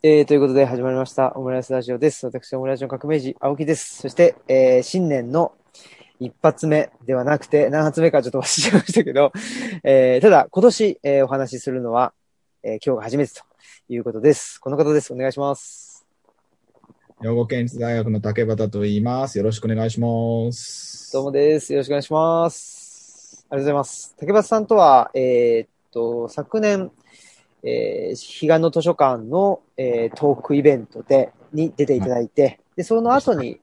[0.00, 2.24] えー、ということで始まりました、オムライスラジオです。
[2.24, 3.96] 私、オムライスの革命児、青木です。
[4.02, 5.50] そして、えー、新年の
[6.20, 9.32] 一発目ではなくて、何発目かちょっと忘れちゃいましたけど、
[9.82, 12.12] えー、ただ、今年、えー、お話しするのは、
[12.62, 13.42] えー、今日が初めてと
[13.88, 14.60] いうことです。
[14.60, 15.12] この方です。
[15.12, 16.06] お願いします。
[17.20, 19.36] 兵庫県立大学の竹端と言います。
[19.36, 21.12] よろしくお願いします。
[21.12, 21.72] どうもです。
[21.72, 23.44] よろしくお願いします。
[23.50, 24.14] ありがとうございます。
[24.16, 26.92] 竹橋さんとは、えーっと、昨年、
[27.62, 33.60] えー、彼岸の図書館の、えートークイベントで、に出ていただいて、で、その後に、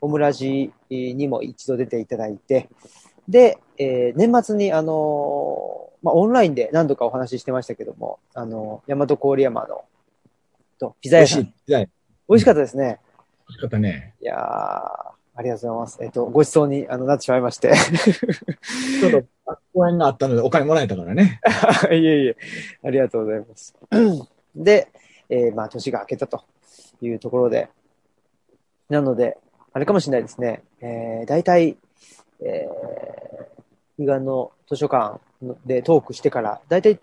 [0.00, 2.68] オムラジにも一度出ていただいて、
[3.28, 9.84] で、えー年末に、あのーまあ、オンラインで何度かお話ししてましたけども、あのー、大和郡山の、
[10.78, 11.52] と、ピザ屋さん。
[11.66, 11.90] 美味しい。
[12.28, 13.00] 美味しかったですね。
[13.48, 14.14] 美味しかったね。
[14.20, 15.98] いやー、ありがとうございます。
[16.02, 17.72] えっ、と、ごちそうにあのなってしまいまして。
[19.00, 21.40] ちょっと公演があったのでお金もらえたからね。
[21.90, 22.36] いえいえ、
[22.84, 23.74] ありがとうございます。
[24.54, 24.88] で、
[25.28, 26.42] えーまあ、年が明けたと
[27.00, 27.68] いうところで、
[28.88, 29.38] なので、
[29.72, 31.76] あれかもしれないですね、えー、大体、
[32.40, 35.20] えー、彼岸の図書館
[35.64, 36.98] でトークしてから、大体、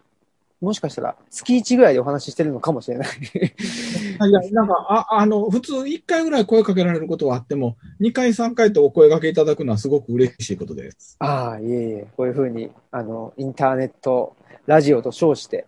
[0.60, 3.08] もしかしたら月1ぐらいでお話ししてるのかもしれない。
[3.08, 11.16] いや、なんか、あ、あの、普通1回ぐらい声かけられることはあっても、2回、3回とお声掛けいただくのはすごく嬉しいことです。
[11.20, 14.36] ああ、いえいえ、こういうふうに、あの、インターネット、
[14.66, 15.68] ラジオと称して、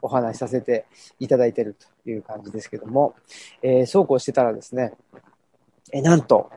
[0.00, 0.86] お話しさせて
[1.18, 3.14] いただいているという感じですけども、
[3.62, 4.92] えーそうこうしてたらですね、
[5.92, 6.50] えーなんと、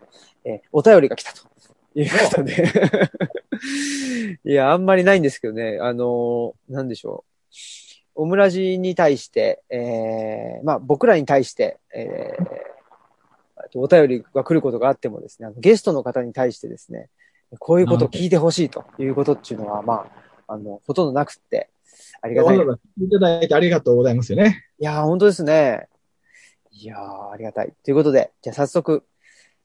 [0.46, 1.51] えーお便りが来たと
[1.96, 2.64] いうことで、
[4.44, 7.32] いや、あんまりないんですけどね、あのーなんでしょう。
[8.16, 12.72] オムラジに対して、えーまあ僕らに対して、えー
[13.76, 17.10] お便りが来ることがあってもですね、ゲストの方に対してですね、
[17.60, 20.10] こういうことを聞いてほしいということっていうのは、ま
[20.48, 21.70] あ、あの、ほとんどなくって、
[22.22, 22.58] ありがたい。
[22.58, 24.66] 聞いただいてありがとうございますよね。
[24.80, 25.88] やー、本当ですね。
[26.72, 27.74] いやー、ありがたい。
[27.84, 29.04] ということで、じゃあ早速、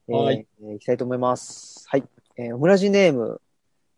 [0.08, 1.84] えーはいえーいきたいと思います。
[1.88, 2.04] はい。
[2.36, 3.40] えーオムラジネーム、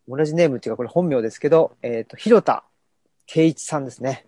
[0.07, 2.63] オムラジネームっていうか、これ本名ですけど、えっ、と、広田
[3.25, 4.25] 圭一さんですね。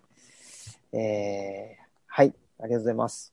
[0.92, 2.34] えーはい。
[2.60, 3.32] ありがとうございます。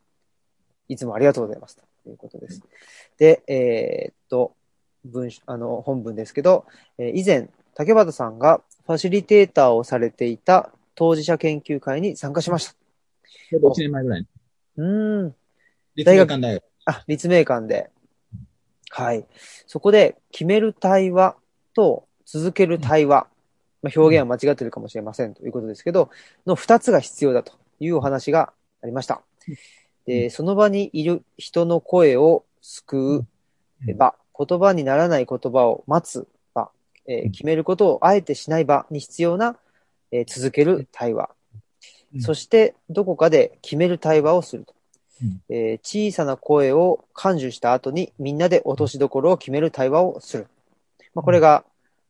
[0.87, 1.75] いつもありがとうございます。
[1.75, 2.61] ということです。
[3.17, 4.55] で、えーっと、
[5.03, 6.65] 文章、あの、本文ですけど、
[6.97, 12.75] えー以前、竹俣さんがファシリテーターをされていた当事者研究会に参加しました。
[13.49, 14.27] ちょうど1年前ぐらいに。
[14.77, 15.35] うーん。
[15.95, 16.63] 立命館大学。
[16.85, 17.89] あ、立命館で。
[18.89, 19.25] はい。
[19.67, 21.35] そこで、決める対話
[21.73, 23.27] と続ける対話。
[23.81, 26.09] まあ、表現は間違ってるかもしれませんということですけど、
[26.45, 28.51] の二つが必要だというお話が
[28.81, 29.21] ありました。
[30.05, 33.25] で、その場にいる人の声を救
[33.87, 36.71] う場、言葉にならない言葉を待つ場、
[37.07, 39.57] えーうん決めることをあえてしない場に必要な、
[40.11, 41.29] えー続ける対話。
[42.13, 44.73] うんそして、どこかで決める対話をすると。
[45.23, 50.47] うんえー小さな声を感受した後にみんなで落としどころを決める対話をする。
[51.13, 51.63] まあ、これが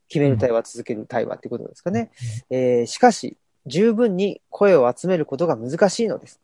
[0.08, 2.12] 決める対話、続ける対話っていうことですかね。
[2.50, 6.40] えーしかし、十分に声を集めることが難しいのです。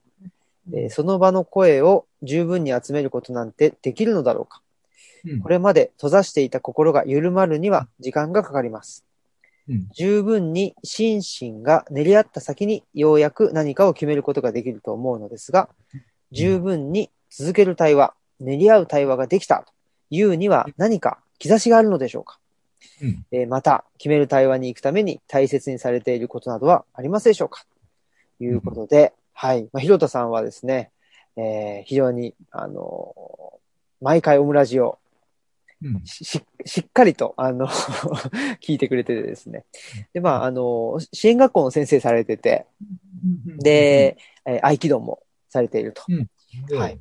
[0.74, 4.62] えーその場の声を十分に集めることなんてできるのだろうか。
[5.26, 9.04] うんこれまで閉ざしていた心が緩まるには時間がかかります。
[9.68, 15.70] うん十分に心身が練り合った先にようやく何かを決めることができると思うのですが、
[16.36, 19.74] 十分に続ける対話、練り合う対話ができたと
[20.10, 22.40] いうには何か兆しがあるのでしょうか、
[23.02, 23.26] うん。
[23.32, 27.66] えーまた、決める対話に行くために大切にされていることなどはありますでしょうか？
[28.38, 29.64] ということで、はい。
[29.74, 30.92] まあ、ひろたさんはですね、
[31.38, 33.56] えー非常に、あのー
[34.02, 35.00] 毎回オムラジを
[35.82, 36.02] うん。
[36.06, 37.68] しししっかりと、あの、
[38.62, 39.66] 聞いてくれててですね。
[40.14, 42.66] で、まあ、あの、支援学校の先生されてて、
[43.60, 45.20] で、えー合気道も
[45.56, 46.04] されていると。
[46.10, 47.00] うん、はい。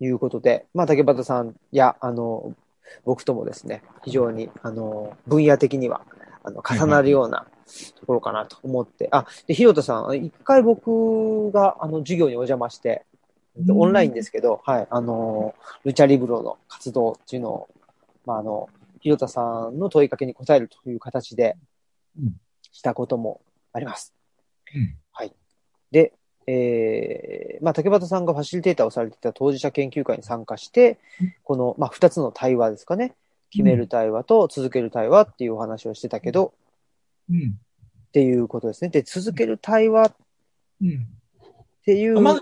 [0.00, 2.54] いうことで、まあ、竹端さんや、あの、
[3.04, 6.02] 僕ともですね、非常に、あの、分野的には、
[6.42, 7.46] あの、重なるような
[8.00, 13.04] ところかなと思って、あ、で、ひろたさん、一回僕が、あの、授業にお邪魔して、
[13.56, 13.78] うん。
[13.78, 17.68] オンラインですけど、はい、あの、ルチャリブロの活動っていうのを、
[18.24, 18.68] まあ、あの、
[19.00, 21.56] ひろたさんの問いかけに答えるという形で
[22.18, 22.34] うん、
[22.72, 23.40] したことも
[23.72, 24.14] あります。
[24.74, 24.96] うん。
[25.12, 25.32] はい。
[25.90, 26.12] で、
[26.46, 33.14] えーまあ、竹端さんがファシリテーターをされていた当事者研究会に参加してうん、この、まあ、二つの対話ですかね。
[33.50, 36.54] 決める対話と続ける対話っていうお話をしてたけど、
[37.30, 37.58] うん。
[38.08, 38.88] っていうことですね。
[38.88, 40.14] で、続ける対話っ
[40.80, 41.06] うん。
[41.84, 42.40] ていう、まず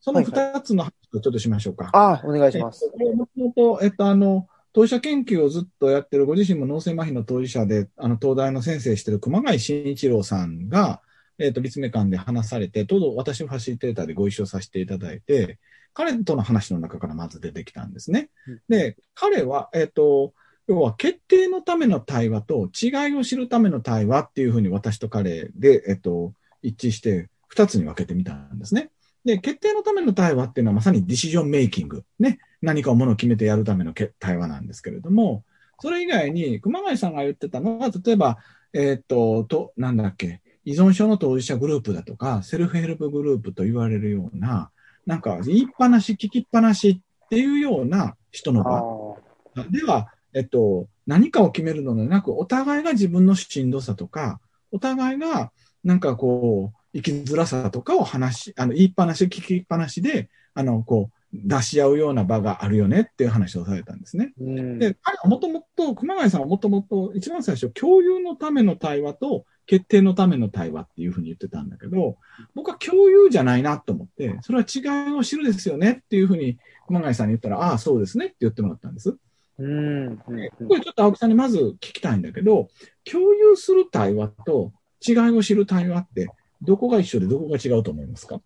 [0.00, 1.90] その二つの話をちょっとしましょうか。
[1.92, 2.90] あ、お願いします。
[3.00, 11.00] えっともともと、えっと、あの、当事者研究をずっとやってる、ご自身も脳性麻痺の当事者で、あの、東大の先生してる熊谷慎一郎さんが、
[11.38, 15.58] えっ、と、立命館で話されて、ちょうど私ファシリテーターでご一緒させていただいて、
[15.94, 18.30] 彼との話の中からまず出てきたんですね。
[18.68, 20.34] で、彼は、えっ、と、
[20.66, 26.32] 要は決定のための対話と違いを知るための対話っていうふうに私と彼で、えっ、と、
[26.62, 28.90] 一致して二つに分けてみたんですね。
[29.24, 32.04] で、決定のための対話っていうのはまさにディシジョンメイキング。
[32.18, 32.38] ね。
[32.62, 35.44] 何かをものを決めてやるための対話なんですけれども、
[35.80, 38.38] それ以外に、熊谷さんが言ってたのは、例えば、
[38.72, 44.70] えっ、と、と、なんだっけ、依存症の当事者グループだとか、セルフヘルプグループと言われるような、
[45.06, 49.64] なんか言いっぱなし、聞きっぱなしっていうような人の場。
[49.70, 55.52] では、えっと、何かを決めるのではなく、お互いが自分のしんどさとか、お互いが
[55.84, 64.34] なんかこう、生きづらさとかを話し、あの、言いっぱなし、聞きっぱなしで、あの、こう、出し合うような場があるよねっていう話をされたんですね。
[64.36, 72.16] で、彼はもともと、熊谷さんはもともと、一番最初、共有のための対話と決定のための対話っていうふうに言ってたんだけど、
[72.54, 79.14] 僕は共有じゃないなと思って、それは違いを知るですよねっていうふうに熊谷さんに言ったら、ああ、そうですねって言ってもらったんです。
[79.58, 80.50] うん、これ
[80.80, 82.68] ちょっと青木さんにまず聞きたいんだけど、
[83.04, 84.72] 共有する対話と
[85.06, 86.28] 違いを知る対話って、
[86.62, 88.40] どこが一緒でどこが違うと思いますか？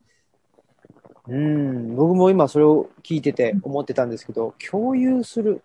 [1.28, 5.62] うん、僕も今それを聞いてて思ってたんですけど、共有する。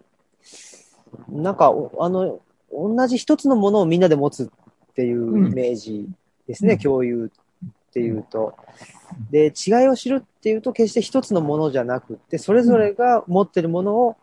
[1.30, 4.52] なんか、あの、同じ一つのものをみんなで持つ
[4.98, 6.10] っていうイメージ
[6.48, 8.56] ですね、うん、共有っていうと。
[9.30, 14.18] で、違いを知るっていうと、決して一つのものじゃなくて、それぞれが持ってるものを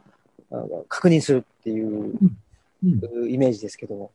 [0.88, 2.18] 確認するっていう
[3.28, 4.10] イメージですけども。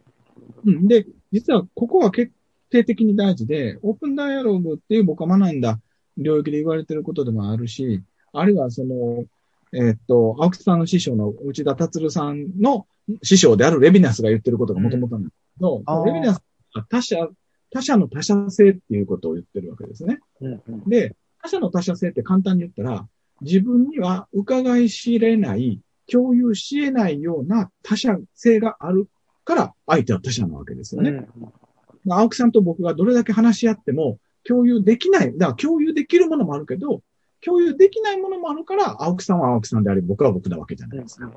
[0.65, 2.33] うん、で、実はここは決
[2.69, 5.79] 定的に大事で、オープンダイアログっていう僕は学んだ
[6.17, 8.03] 領域で言われてることでもあるし、
[8.33, 9.23] あるいはその、
[9.71, 12.85] えー、っと、青木さんの師匠の内田達さんの
[13.23, 16.41] 師匠であるレビナスが言ってることがもともとなんですけど、うん、レビナスは
[16.89, 17.29] 他者、
[17.71, 20.19] 他者の他者性っていうことを言ってるわけですね。
[20.41, 23.07] うんうん、で、他者の他者性って簡単に言ったら、
[23.41, 25.79] 自分には伺い知れない、
[26.11, 29.07] 共有し得ないような他者性がある
[29.45, 31.11] から、相手は他者なわけですよね。
[31.11, 35.37] うん、青木さんと僕がどれだけ話し合っても、共有できない。
[35.37, 37.01] だから共有できるものもあるけど、
[37.41, 41.31] 共有できないものもあるから、青木さんは青木さんであり、僕は僕なわけじゃないですか。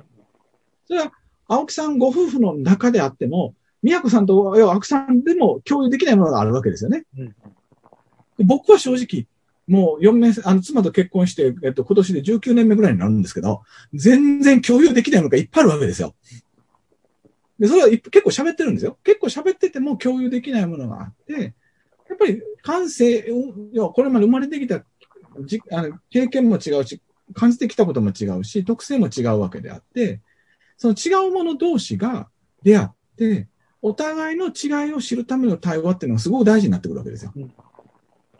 [0.86, 1.12] それは、
[1.46, 7.04] 青木さんご夫婦の中であっても、宮子さんと青木さんでも共有できないものがあるわけですよね。
[7.18, 7.34] うん、
[8.38, 9.26] 僕は正直、
[9.66, 13.62] もう4年、あの、妻と結婚して、えっと、今年で19年目ぐらいになるんですけど、
[13.92, 16.14] 全然共有できないものがいっぱいあるわけですよ。
[17.58, 18.98] で、それは結構喋ってるんですよ。
[19.04, 21.54] 結構喋ってても共有できないものがあって、
[22.08, 23.24] やっぱり感性、
[23.72, 24.84] 要はこれまで生まれてきた
[25.40, 27.00] じあの経験も違うし、
[27.34, 30.20] 感じてきたことも違うし、特性も違うわけであって、
[30.76, 32.28] その違うもの同士が
[32.62, 33.48] 出会って、
[33.82, 37.32] お互いの違いを知るための対話っていうのがすごく大事になってくるわけですよ。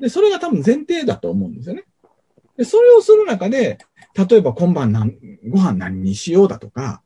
[0.00, 1.84] で、それが多分前提だと思うんですよね。
[2.56, 3.78] で、それをする中で、
[4.14, 5.16] 例えば今晩何
[5.48, 7.02] ご飯何にしようだとか、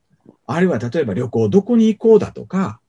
[0.47, 2.81] あるいは例えば旅行どこに行こうだとか、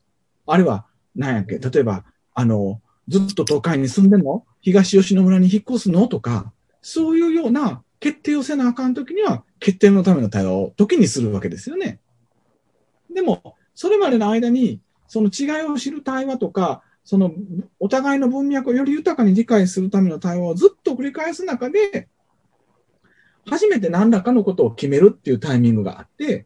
[0.46, 0.86] あるいは
[1.16, 2.04] 何やっけ、例えば、
[2.34, 4.46] あの、ずっと都会に住んでんの？
[4.62, 6.08] 東吉野村に引っ越すの？
[6.08, 6.52] とか、
[6.82, 12.00] そういうような決定をせなあかんときには、決定のための対話を時にするわけですよね。
[13.14, 17.32] でも、それまでの間に、その違いを知る対話とか、その
[17.80, 22.08] お互いの文脈をより豊かに理解するための対話をずっと繰り返す中で、
[23.46, 26.46] 初めて何らかのことを決めるっていうタイミングがあって、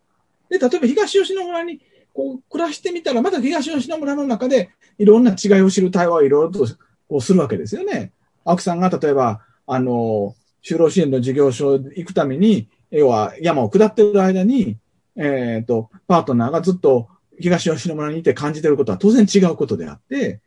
[0.49, 1.81] で、例えば東吉野村に
[2.13, 4.69] こう暮らしてみたら、また東吉野村の中で
[4.99, 6.67] いろんな違いを知る対話をいろいろと
[7.09, 8.11] こうするわけですよね。
[8.45, 14.77] 青木さんが例えば、あの、就労支援の事業所行くために、要は山を下ってる間に、
[15.15, 17.07] えっ、ー、と、パートナーがずっと
[17.41, 20.41] 東吉野村にいて感じてることは当然違うことであって、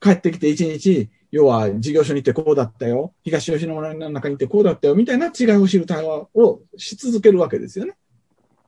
[0.00, 7.96] 帰ってきて一日、要は事業所に行ってこうだったよ、東吉野村の中にいてこうだったよ、みたいな違いを知る対話をし続けるわけですよね。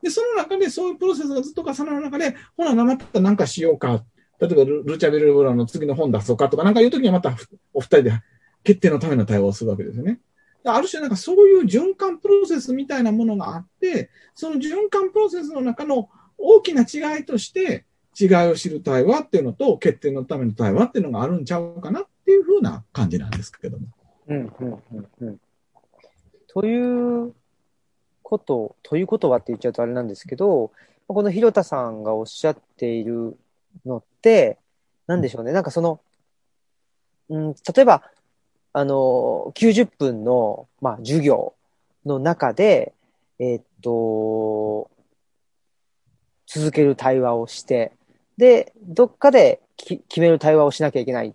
[0.02, 4.04] で、その中でそういうプロセスがずっと重なる中で、ほな、また何かしようか。
[4.38, 7.35] 例えばル、ルチャベルブラの次の本出そうかとか、なんかいうときにはまた
[7.73, 8.12] お二人で
[8.64, 10.21] 決定のための対応をするわけですよね。
[10.64, 17.85] ある種なんかそういう循環プロセスみたいなものがあって、その循環プロセスの中の大きな違いとして、
[18.19, 23.87] 違いを知る対話っていうのと、決定のための対話っていうのがあるんちゃうかなっていうふうな感じなんですけども。
[24.28, 25.40] うん、うん、うん、うん。
[26.49, 27.35] という
[28.23, 30.73] こと、ということはって言っちゃうとあれなんですけど、
[31.09, 33.37] この広田さんがおっしゃっている
[33.85, 34.59] のって、
[35.07, 35.52] なんでしょうね。
[35.52, 36.00] なんかその、
[37.28, 38.02] うん、例えば、
[38.73, 41.55] あの、90分の、まあ、授業
[42.05, 42.93] の中で、
[43.38, 44.90] えー、っと、
[46.47, 47.93] 続ける対話をして、
[48.38, 51.33] で、どっかで決める対話をしなきゃいけないっ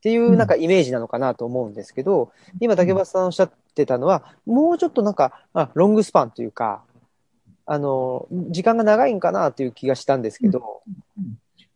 [0.00, 6.82] ていうなんかイメージなのかなと思うんですけど、今竹橋さんおっしゃってたのは、もうちょっとなんか、あロングスパンというか、
[7.66, 10.82] あの、時間が長いんかなという気がしたんですけど。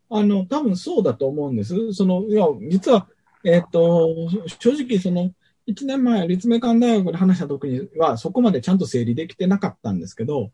[0.09, 1.93] あの、多分そうだと思うんです。
[1.93, 3.09] その、いや、実は、
[3.45, 4.09] えっ、と、
[4.61, 5.33] 正直その、
[5.67, 10.51] 1年前、立命館大学で話した時には、そこまでちゃんと整理できてなかったんですけど、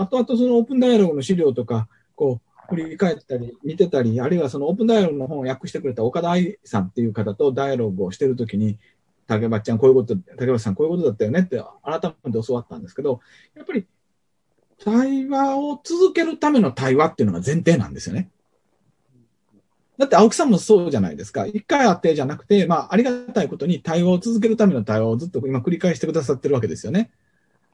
[0.00, 8.78] 後々そのオープンダイアログの資料とか、こう、振り返ったり、見てたり、あるいはそのオープンダイアログの本を訳してくれた岡田愛さんっていう方とダイアログをしてるときに、
[9.26, 13.20] 竹橋ちゃんこういうこと、竹橋さんこういうことだったよねって改めて教わったんですけど、
[13.54, 13.86] やっぱり
[14.82, 18.30] 対話を続けるための対話っていうのが前提なんですよね。
[19.98, 21.46] だって青木さんもそうじゃないですか。
[21.46, 27.10] 一回会ってじゃなくて、まあ、ありがたいことに対話を続けるための対話をずっと今繰り返してくださってるわけですよね。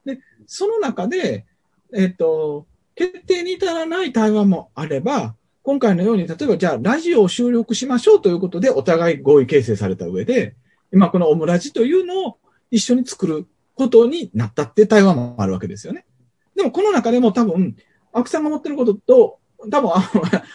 [0.04, 1.46] で、その中で、
[1.94, 10.54] えっ、と、決定に至らない対話もあれば、今回のように、例えばじゃあラジオを収録しましょうということでお互い合意形成された上で、
[10.92, 12.38] 今このオムラジというのを
[12.70, 16.06] 一緒に作ることになったって対話もあるわけですよね。
[16.54, 17.76] でもこの中でも多分、
[18.12, 19.38] 青木さんが持ってることと、
[19.70, 19.90] 多分、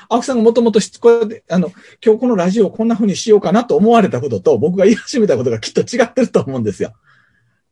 [0.10, 1.72] 青木 さんがもともとこうやって、あの、
[2.04, 6.94] 今日このラジオをこんな風にしようかなと思われたことと、僕が言い始めたことがきっと違ってると思うんですよ。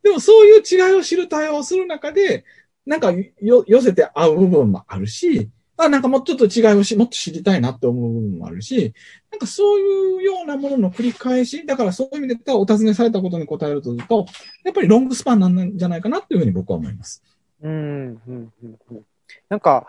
[0.02, 2.44] でもそういう違いを知る対話をする中で、
[2.90, 8.92] なんかよ、寄せて合う部分もあるし、あ、なんかもうちょっと違いをし、もっと知りたいなって思う部分もあるし、
[9.30, 14.26] なんかそういうようなものの繰り返し、だからそういう意味で言ったらお尋ねされたことに答えるとすると、
[14.64, 17.22] やっぱりロングスパンなんじゃないかなっていうふうに僕は思います。
[17.62, 19.06] うん、うん、うん。
[19.48, 19.86] なんか、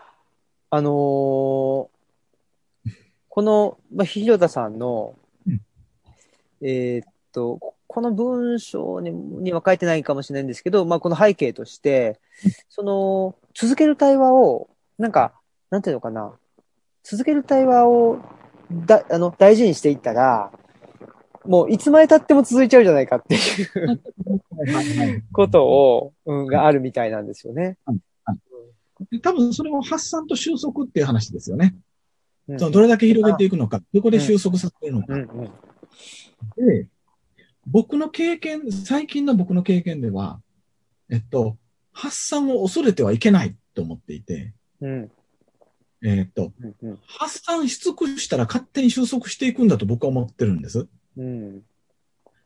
[0.69, 1.89] あのー、こ
[3.41, 5.15] の、まあ、広田さんの、
[5.47, 5.59] うん、
[6.61, 12.21] えー、っと、この文章にには書いてないかもしれないんですけど、まあ、この背景として、
[12.69, 15.33] その、続ける対話を、なんか、
[15.69, 16.31] なんていうのかな、
[17.03, 18.21] 続ける対話を
[18.71, 20.53] だあの大事にしていったら、
[21.43, 27.77] もういつまで経っても続いちゃうじゃないかっていうことを、うん、があるみたいなんですよね。
[29.21, 31.75] 多分それも発散と収束っていう話ですよね。
[32.47, 35.13] うん、そのどれだけ広げていくのか、どこで収束させるのか。
[35.13, 35.45] うんうんうん、
[36.67, 36.87] で、
[37.67, 40.41] 僕の経験、最近の僕の経験では、
[41.09, 41.57] えっと、
[41.93, 45.11] 発散を恐れてはいけないと思っていて、うん、
[46.03, 50.87] えっと、うんうん、発散し尽くしたら勝手に収束していくんだと僕は思ってるんです。
[51.17, 51.61] うん、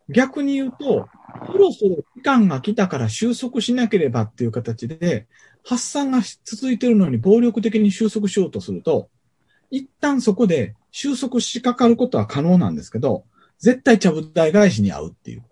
[0.10, 1.07] 逆に言うと、
[1.48, 5.27] そろそろ期間が来たから収束しなければっていう形で、
[5.63, 9.10] 発散が続いてるのに暴力的に収束しようとすると、
[9.72, 13.25] 一旦そこで収束しかかることは可能なんですけど、
[13.59, 15.43] 絶対ちゃぶ台返しに合うっていう。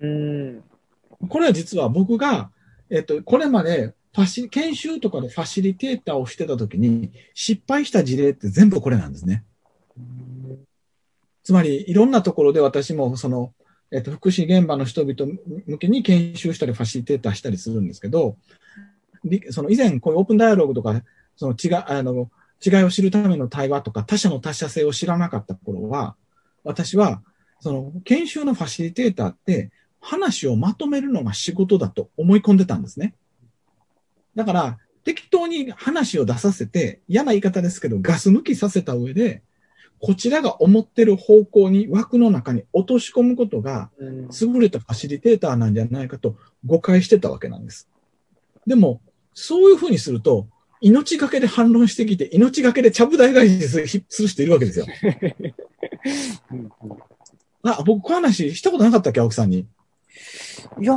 [0.00, 0.64] うん。
[1.28, 2.50] これは実は僕が、
[2.88, 9.44] えっと、これまでファシ、研修とかでファシリテーターをしてた時に失敗した事例って全部これなんですね。
[11.42, 13.52] つまり、いろんなところで私もその、
[13.92, 15.32] えっと、福祉現場の人々
[15.66, 18.36] 向けに研修したりファシリテーターしたりするんですけど、
[19.50, 21.02] その以前こういうオープンダイアログとか、
[21.36, 22.30] その違い、あの、
[22.64, 26.16] 違いを知るための対話とか他者の他者性を知らなかった頃は、
[26.64, 27.22] 私は、
[27.60, 33.14] その研修のファシリテーターって話をまとめるのが仕事だと思い込んでたんですね。
[34.34, 39.42] だから、適当に話を出させて、嫌な言い方ですけど、ガス抜きさせた上で、
[39.98, 47.88] こちらが思ってる方向に枠の中に落とし込むことが、優れたファシリテーターなんじゃないかと誤解してたわけなんです。
[48.66, 49.02] でも、
[49.34, 50.48] そういうふうにすると、
[50.80, 53.68] 命がけで反論してきて、命がけでちゃぶ台返し
[54.08, 54.86] する人いるわけですよ。
[57.62, 59.66] あ、僕、この話したことなかったっけ、青木さんに？
[60.80, 60.94] いや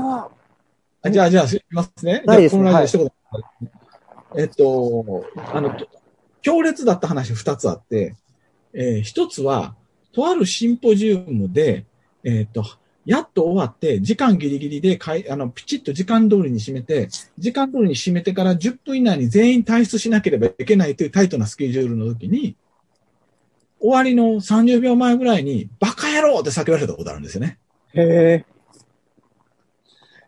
[1.02, 2.24] あじゃあ、じゃあ、すみますね。
[2.26, 5.76] ないです、ね、この話したことえっと、あの、
[6.42, 8.16] 強烈だった話二つあって、
[8.74, 9.76] えー、一つは、
[10.14, 11.86] とあるシンポジウムで、
[12.24, 12.64] えっ、と、
[13.06, 22.56] やっと終わって、時間ギリギリでかい、あの、ピチッと時間通りに締めて、時間通りに締めてから10分以内に全員退出しなければいけないというタイトなスケジュールの時に、
[23.80, 27.60] 終わりの30秒前ぐらいに、バカ野郎って叫ばれたことあるんですよね。
[27.94, 28.46] へえ。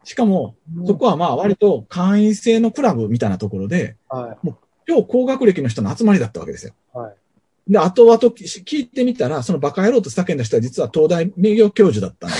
[0.04, 0.56] しかも、
[0.86, 6.74] そこはまあ割と会員制のクラブみたいなところで、はい、もう超高学歴の人の集まりだったわけですよ。
[6.94, 7.16] はい、
[7.68, 12.36] で、後々聞いてみたら、そのバカ野郎と叫んだ人は実は東大名誉教授だったんで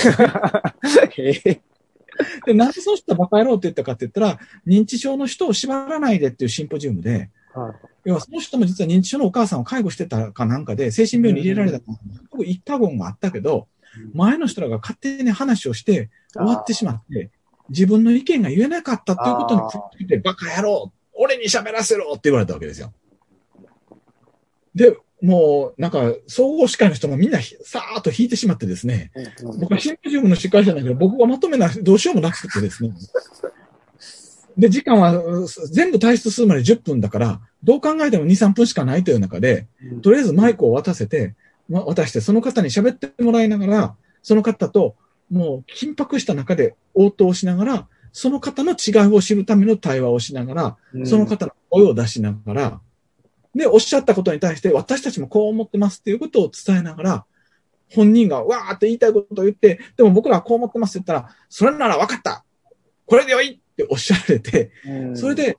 [1.34, 1.56] すよ。
[2.46, 7.74] で、なぜそうしたバカ野郎って言ったかって言ったら、認知症の人を縛らないでっていうシンポジウムで、はい、
[8.06, 13.68] 要はその人も実は認知症のお母さんを介護してたかなんかで、精神病院に入れられた、うん、言った言があったけど、
[14.14, 17.32] 前の人らが勝手に話をして終わってしまって、
[17.70, 19.62] 自分の意見が言えなかったっていうことに
[19.98, 22.94] ついて、バカ野郎俺に喋らせろって言われたわけですよ。
[24.76, 29.12] で、もう、なんか、総合司会の人もみんなさーっと引いてしまってですね、
[29.60, 32.92] 僕はシンポジウムの司会者だけど、僕がまとめな、どうしようもなくてですね。
[34.58, 39.68] で、時間は全部退出するまで10分だから、どう考えても2、3分しかないという中で、
[40.02, 41.36] とりあえずマイクを渡せて、
[41.70, 44.96] ま渡して、その方に喋ってもらいながら、その方と、
[45.30, 52.82] もう緊迫した中で応答しながら、その方の違いを知るための対話をしながら、その方の声を出しながら、
[53.56, 57.26] で、おっしゃったことに対して、私たちもこう思ってますっていうことを伝えながら、
[57.94, 62.44] 本人がわーって言いたいことを言って、でも僕らはこう思ってますって言ったら、それなら分かった。
[63.06, 64.72] これでよいっておっしゃられて、
[65.16, 65.58] それで、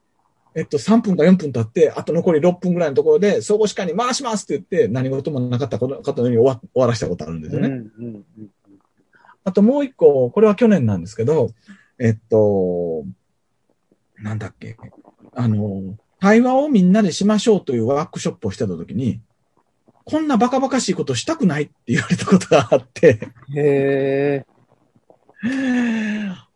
[0.55, 7.83] えっと、3分か4分経って、あと残り6分ぐらいのところで、総合司会に回しますって言って、何事もなかったことかのように終わ終わらしたことあるんですよね。
[9.45, 11.51] あともう一個、これは去年なんですけど、
[11.99, 13.05] えっと、
[14.19, 14.77] なんだっけ、
[15.35, 19.21] あの、対話をみんなでしましょうというワークショップをしてたときに、
[20.05, 23.21] こんなバカバカしいことしたくないって言われたことがあって、
[23.55, 24.47] へえ。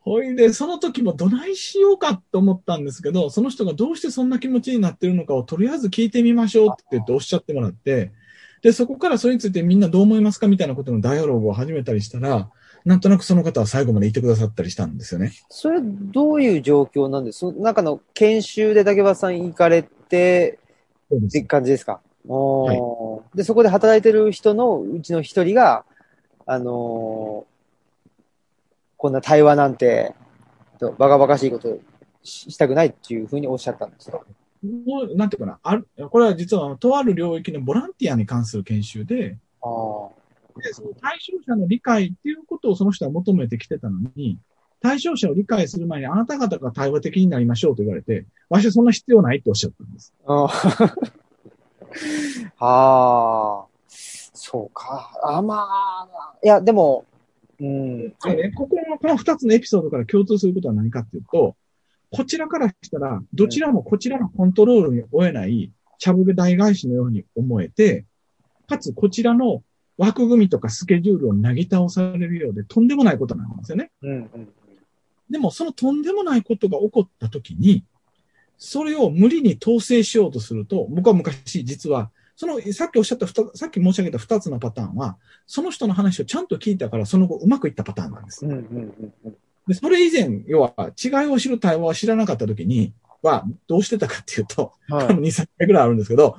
[0.00, 8.12] ほいで、その時もどないしようかと思ったんですけど、その人がどうしてそんな気持ちになってるのかをとりあえず聞いてみましょうって言っておっしゃってもらって、
[8.62, 12.50] で、そこからそれについてみんなどう思いますかみたいなことのダイアログを始めたりしたら、
[12.84, 15.32] なんとなくその方は最後までいてくださったりしたんですよね。
[15.48, 17.40] それ、どういう状況なんです？
[17.40, 20.58] その中の研修で竹場さん行かれて
[21.14, 22.00] って感じですか？
[22.28, 25.84] おーで、そこで働いてる人のうちの一人が、
[26.46, 27.50] あのー
[29.02, 30.14] こんな対話なんて、
[30.78, 31.78] とバカバカしいこと
[32.22, 34.26] ししたくないっていうふうにおっしゃったんですよ。
[34.62, 40.08] もう、なんていうかな、ある、これは実は、とある領域のボランティアに関する研修で、ああ。
[40.60, 44.38] でその対象者の理解っていうことをその人は求めてきてたのに、
[44.80, 50.14] 対象者を理解する前にあなた方が対話的になりましょうと言われて、わしはそんな必要ないっておっしゃったんです。
[50.26, 50.46] あ
[52.58, 53.66] あ。
[54.32, 55.12] そうか。
[55.22, 56.34] あ、まあ。
[56.42, 57.04] いや、でも、
[57.60, 58.08] うん。
[58.08, 61.56] でね、ここの、この二つのエピソードから共通することは何かっていうと、
[62.10, 68.06] こちらからしたら、どちらもこちらのコントロールに負えない、ちゃぶ台大返しのように思えて、
[68.66, 69.62] かつこちらの
[70.00, 73.90] 枠組みとかスケジュールをなぎ倒されるようで、とんでもないことなんですよね。
[74.00, 74.48] うんうん。
[75.28, 77.84] でも、そのとんでもないことが起こったときに、
[78.56, 88.46] それを無理に統制しようとすると、僕は昔、実は、その、さっきおっしゃったさっき申し上げた二つのパターンは、その人の話をちゃんと聞いたから、その後うまくいったパターンなんです。
[88.46, 89.36] うんうんうんうん。
[89.68, 96.38] で、それ以前、要は、違いを知る対話を知らなかったときに、は、どうしてたかっていうと、はい多分2、3回ぐらいあるんですけど、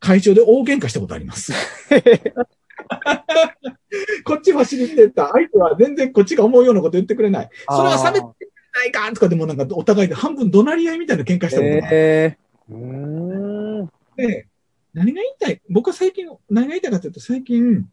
[0.00, 1.52] 会長で大喧嘩したことあります。
[4.24, 5.28] こっちは知りってた。
[5.28, 7.50] 相手は全然こっちが思うようなこと言ってくれない。
[7.68, 11.96] それは差別ってないかとかでもなんかお互いで半分怒鳴り合いみたいな喧嘩したことがある。
[11.96, 12.38] ええ
[12.70, 13.86] うーん。
[14.16, 14.48] で、
[14.94, 15.60] 何が言いたい？
[15.68, 17.86] 僕は最近、何が言いたいかというと、最近、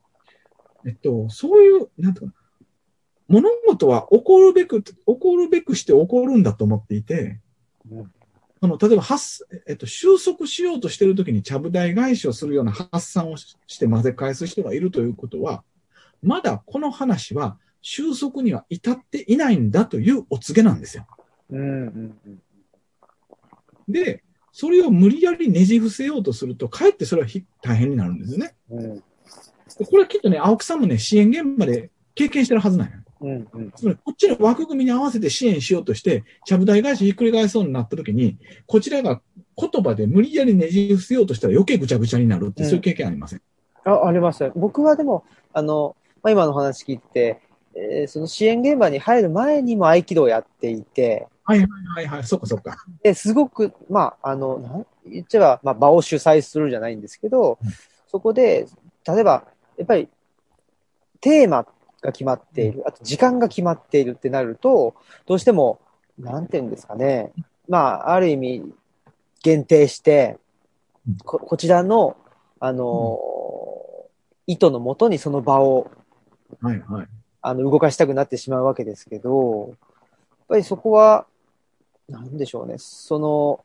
[0.86, 2.34] えっと、そういう、なんていうかな、
[3.28, 7.40] 物事は起こるべく、起こるべくして起こるんだと思っていて、
[7.92, 8.12] うん
[8.62, 15.64] その、例えば発、えっと、収束しようとしているときにちゃぶ台返しをするような発散をしして混ぜ返す人がいるということは、
[16.22, 21.08] まだこの話は収束には至っていないんだというお告げなんですよ。
[21.52, 22.42] うんうんうん。
[23.88, 28.56] で、それを無理やりねじ伏せようとすると、かえってそれはひ大変になるんですよね。
[28.70, 29.04] うん
[29.78, 32.98] でこれはきっとね、青木さんもね、支援現場で経験してるはずなんよ。
[33.22, 33.72] うんうん。
[33.76, 39.22] つまり、こっちの枠組みに合わせて支援しようとして、ちゃぶ台返しひっくり返そうになった時に、こちらが
[39.58, 43.42] 言葉で無理やりねじ伏せようとしたら余計ぐちゃぐちゃになるって、うんそういう経験ありません？
[43.84, 44.50] あ、ありました。
[44.52, 47.42] 僕はでも、あの、まあ、今の話聞いて、
[47.76, 52.78] えーその支援現場に入る前にも合気道をやっていて、はいはいはいはい、そっかそっか。
[53.04, 57.70] で、すごく、まあ、あの、なん言っちゃえば、まあ、場を主催するじゃないんですけど、うん
[58.12, 58.66] そこで、
[59.08, 59.46] 例えば、
[59.78, 60.10] やっぱり、
[61.22, 61.68] テーマ
[62.02, 65.80] が決まっている、あと時間が決まっているってなると、どうしても、
[66.18, 67.32] なんていうんですかね、
[67.68, 68.74] まあ、ある意味、
[69.42, 70.38] 限定して
[71.08, 72.18] うん、ここちらの、
[72.60, 73.20] あの、
[74.48, 75.90] 意図のもとにその場を、
[76.62, 77.08] はいはい。
[77.42, 79.78] あの、動かしたくなってしまうわけですけど、やっ
[80.48, 81.26] ぱりそこは、
[82.08, 82.76] なんでしょうね。
[82.78, 83.64] その、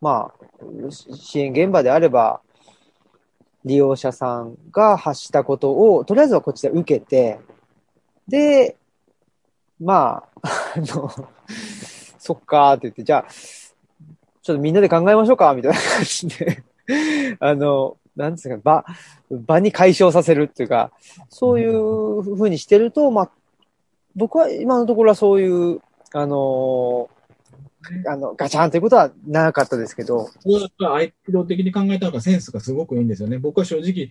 [0.00, 0.32] ま
[0.88, 2.40] あ、し支援現場であれば、
[3.64, 7.40] 利用者さんが発したことを、とりあえずはこっちで受けて、
[8.28, 8.76] で、
[9.80, 11.10] まあ、 あの、
[12.18, 13.32] そっかーって言って、じゃあ、
[14.42, 16.62] ちょっとみんなで考えましょうか、みたいな感じで、
[17.40, 18.84] あの、なんですか、場、
[19.30, 20.90] 場に解消させるっていうか、
[21.28, 23.30] そういうふうにしてると、まあ、
[24.16, 25.80] 僕は今のところはそういう、
[26.12, 27.10] あの
[28.06, 30.28] あの、ガチャンということはなかったですけど。
[30.40, 33.38] それはやっぱ合気道的に考えたのがセンスがすごくいいんですよね。
[33.38, 34.10] 僕は正直、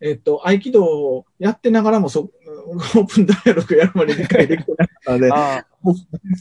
[0.00, 2.30] えっと、合気道をやってながらもそ、
[2.68, 5.30] オープンダイアログやるまで理解できてなかったので、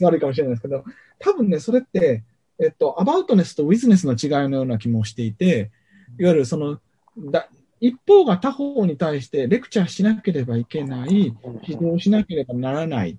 [0.01, 0.83] 悪いかもしれないですけど、
[1.19, 2.23] 多分ね、それって、
[2.59, 5.71] えっと、アバウトネスとウィズネスの違いのような気もしていて、
[6.19, 6.79] いわゆるその、
[7.17, 11.33] だ一方が他方に対してレクチャーしなければいけない、
[11.67, 13.17] 指導しなければならない、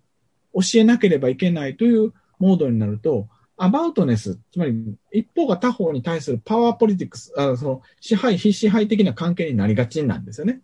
[0.55, 10.61] 教えなければいけないというモードになると、アバウトネス、つまり一方が他方に対するパワーポリティクス、あその支配、非支配的な関係になりがちなんですよね。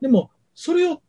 [0.00, 1.02] でも、それを、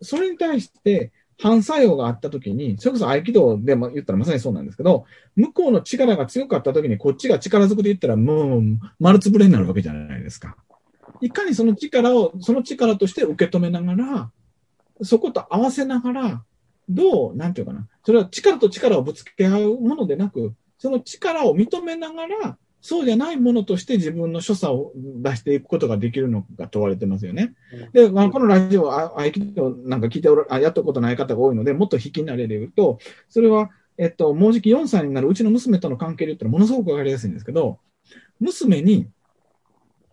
[0.00, 8.62] それに対して反作用があったときに、それこそ合気道でも言ったらまさにそうなんですけど、向こうの力が強かったときにこっちが力ずくで言ったらもう
[9.00, 10.56] 丸つぶれになるわけじゃないですか。
[11.20, 14.30] いかにその力を、その力として受け止めながら、
[15.02, 16.44] そこと合わせながら、
[16.88, 17.88] どう、なんていうかな。
[18.04, 27.54] それは力と力をぶつけ合うものでなく、その力を認めながら、そうじゃないものとして自分の所作を出していくことができるのか問われてますよね。
[27.94, 32.98] で、まあ、このラジオ、合気道なんか聞いておら、やったことない方が多いので、もっと引き慣れで言うと、
[33.30, 37.78] それは、えっと、もうじき4歳になるうちの娘との関係で言ったらものすごくわかりやすいんですけど、
[38.38, 39.08] 娘に、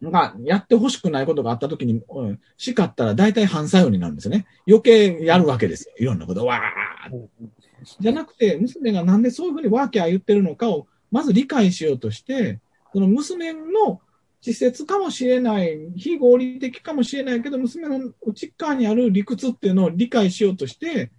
[0.02, 4.48] がやってほしくないことがあったときに、うん、叱ったら大体反作用になるんですよね。
[4.68, 5.96] 余計やるわけですよ。
[6.00, 6.46] いろんなこと。
[6.46, 7.28] わー
[8.00, 12.60] じゃなくて、娘がなんでそういうふうにワーキャー言ってるのかを、まず理解しようとして、
[12.94, 14.02] その娘の
[14.46, 21.12] 稚拙かもしれない、非合理的かもしれないけど、娘の内側にある理屈っていうのを理解しようとして、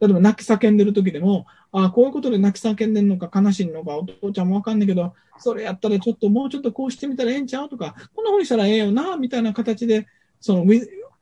[0.00, 10.06] 例えば泣き叫んでる時でも、ああ、こういうことで泣き叫んでるのか悲しいのか、お父ちゃんもわかんないけど、それやったらちょっともうちょっとこうしてみたらええんちゃうとか、こんな風にしたらええよな、みたいな形で、
[10.40, 10.66] その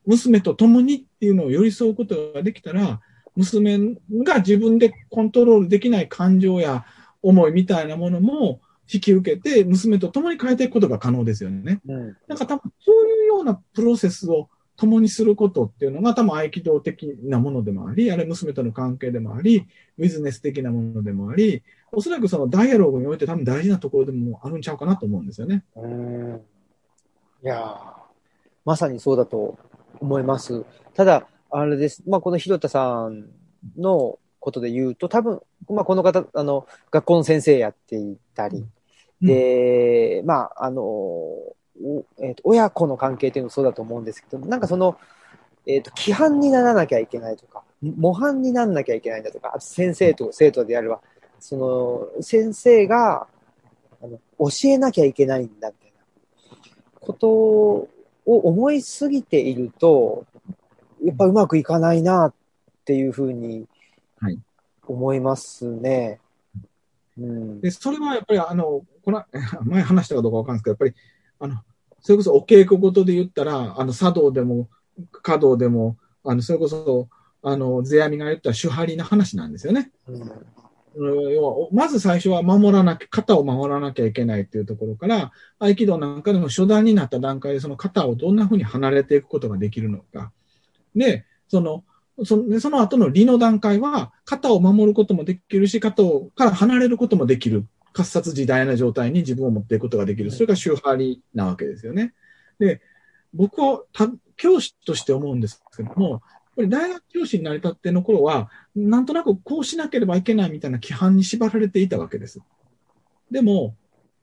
[0.06, 3.00] 娘と共にっていうのを寄り添うことができたら、
[3.36, 6.84] 娘が自分でコントロールできない感情や
[7.22, 8.60] 思いみたいなものも
[8.92, 11.80] 引き受けて、娘と共に変えていくことが可能ですよね。
[11.86, 14.48] うん、なんか多分そういうようなプロセスを
[14.84, 19.66] 共にすることっていうのが多分合気道的なものでもあり、あれ娘との関係でもあり、
[19.98, 25.64] ビジネス的なものでもあり、おそらくそのダイアログにおいて多分大事なところでもあるんちゃうかなと思うんですよね。
[25.76, 26.40] うん
[27.42, 27.94] いや
[28.64, 29.58] まさにそうだと
[30.00, 30.64] 思います。
[30.94, 32.02] ただ、あれです。
[32.06, 33.26] まあ、この広田さん
[33.76, 38.64] のことで言うと、多分、まあ、この方、あの、学校の先生やっていたり、
[39.20, 40.82] で、まあ、あの、
[42.18, 44.96] えーと、親子の関係っていうのもそうだと思うんですけど、なんかその、
[45.66, 51.00] えっ、ー、と、規範にならなきゃいけないとか、模範にならなきゃいけないんだとか、あと先生と生徒であれば、
[51.40, 53.26] その、先生が、
[54.02, 56.58] あの、教えなきゃいけないんだみたいな
[57.00, 57.88] ことを
[58.24, 60.26] 思いすぎていると、
[61.02, 62.34] やっぱうまくいかないなっ
[62.84, 63.66] ていうふうに
[64.86, 66.20] 思いますね。
[67.18, 69.22] はい、うん、でそれはやっぱり、あの、この
[69.64, 71.13] 前話したかどうかわかんないですけど、やっぱり、
[71.44, 71.56] あの、
[72.00, 74.68] それこそお稽古事で言ったら、あの、茶道でも、
[75.10, 77.08] 華道でも、あの、それこそ、
[77.42, 79.90] あの、世阿弥が言った手張りの話なんですよね。
[80.08, 80.30] うん
[81.72, 90.30] まず最初は守らなきゃ、肩を守らなきゃいけないっていうところから、合気道なんかでも初段になった段階でその肩をどんな風に離れていくことができるのか。
[90.94, 91.82] で、その、
[92.24, 97.66] そのその後の理の段階は、肩を守ることもできるし、肩をから離れることもできる。
[97.94, 100.32] 活殺自大な状態に自分を持っていくことができる。
[100.32, 102.12] それが周波りなわけですよね。
[102.58, 102.82] で、
[103.32, 103.84] 僕は
[104.36, 106.20] 教師として思うんですけども、やっ
[106.56, 112.40] ぱり大学教師になりたっての頃は、なんとなくこうしなければいけないみたいな規範に縛られていたわけです。
[113.30, 113.76] でも、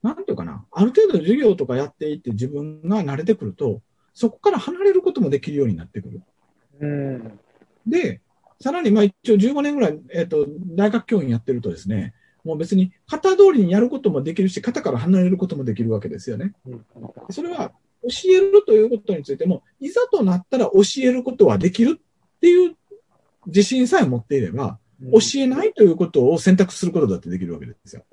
[0.04, 3.82] なんていうかな、ある程度授業とかやっていって自分が慣れてくると、
[4.14, 6.22] そこから離れることもできるようになってくる。
[6.82, 7.40] うん、
[7.88, 8.20] で、
[8.60, 16.54] さらに、まあ一応15年ぐらい、えっ、ー、と、大学教員やってるとですね、もう別に型通りにやることもできるし、型から離れることもできるわけですよね。
[17.30, 17.72] それは
[18.04, 22.76] 教えるということについても、いざとなったら教えることはできるっていう
[23.48, 24.80] 自信さえ持っていれば、
[25.12, 28.04] 教えないということを選択することだってできるわけですよ。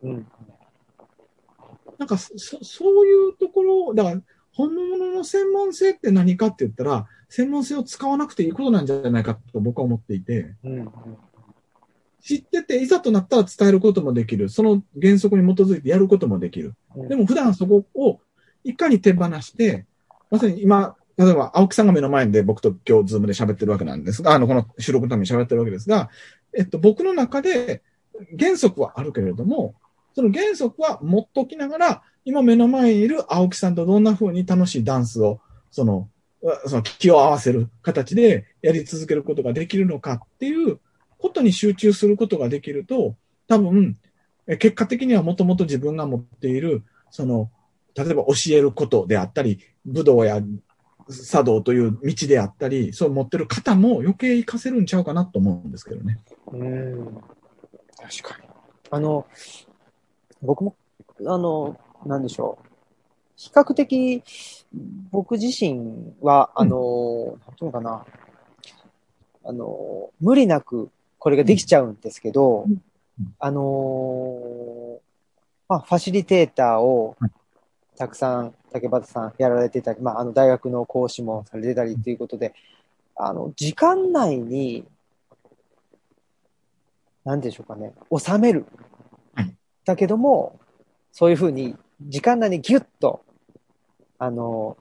[1.98, 10.54] なんかそ、そういうところ、だから、本物の専門性って何かって言ったら、専門性を使わなくていいことなんじゃないかと僕は思っていて、
[12.28, 14.50] 知ってて、いざとなったら伝えることもできる。
[14.50, 16.74] その原則に基づいてやることもできる。
[17.08, 18.20] でも普段そこを
[18.64, 19.86] いかに手放して、
[20.30, 26.10] まさに今、例えば青木さんが目の前で僕と今日ズームで喋ってるわけなんですが、あの、この収録のために喋ってるわけですが、
[26.54, 27.82] えっと、僕の中で
[28.38, 29.74] 原則はあるけれども、
[30.14, 36.10] その原則は持っときながら、今目の前にいる青木さんとどんな風に楽しいダンスを、その、
[36.66, 40.78] その気を合わせる形でやり続けることができるのかっていう
[41.18, 43.98] ことに集中することができると、多分、
[44.46, 47.50] え結果的にはもともと自分が持っている、その、
[47.94, 50.40] 例えば教えることであったり、武道や
[51.30, 56.20] 茶道という道であったり、そう持ってる方も余計活かせるんちゃうかなと思うんですけどね。
[56.52, 57.14] うん。
[57.96, 58.48] 確かに。
[58.90, 59.26] あの、
[60.42, 60.76] 僕も、
[61.26, 62.68] あの、なんでしょう。
[63.36, 64.22] 比較的、
[65.10, 68.04] 僕自身は、あの、なんていうのかな。
[69.44, 72.82] あの、無理なくこれができちゃうんですけど、うん。
[73.38, 75.00] あの、
[75.68, 77.30] まあ、ファシリテーターをはい。
[77.96, 82.54] たくさん竹俣さんやられてたり、まあ、あの大学の講師もされてたりっていうことで、
[83.16, 84.86] あの、時間内に、
[87.24, 88.66] なんでしょうかね、収める。
[89.34, 89.52] はい。
[89.84, 90.60] だけども、
[91.10, 93.24] そういうふうに、時間内にギュッと、
[94.18, 94.76] あの、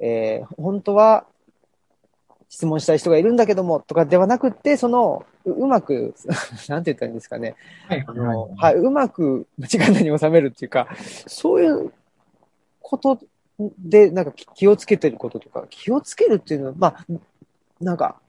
[0.00, 1.26] えー本当は、
[2.48, 6.14] 質問したい人がいるんだけども、とかではなくって、その、ううまく、
[6.68, 7.54] なんて言ったらいいんですかね。
[7.88, 10.88] はいあの、はい、うまく時間内に収めるっていうか、
[11.26, 11.92] そういう
[12.80, 13.18] こと
[13.78, 17.06] で、なんか気気をつけてることとか、気をつけるっていうのは、まあ、
[17.80, 18.20] なんか、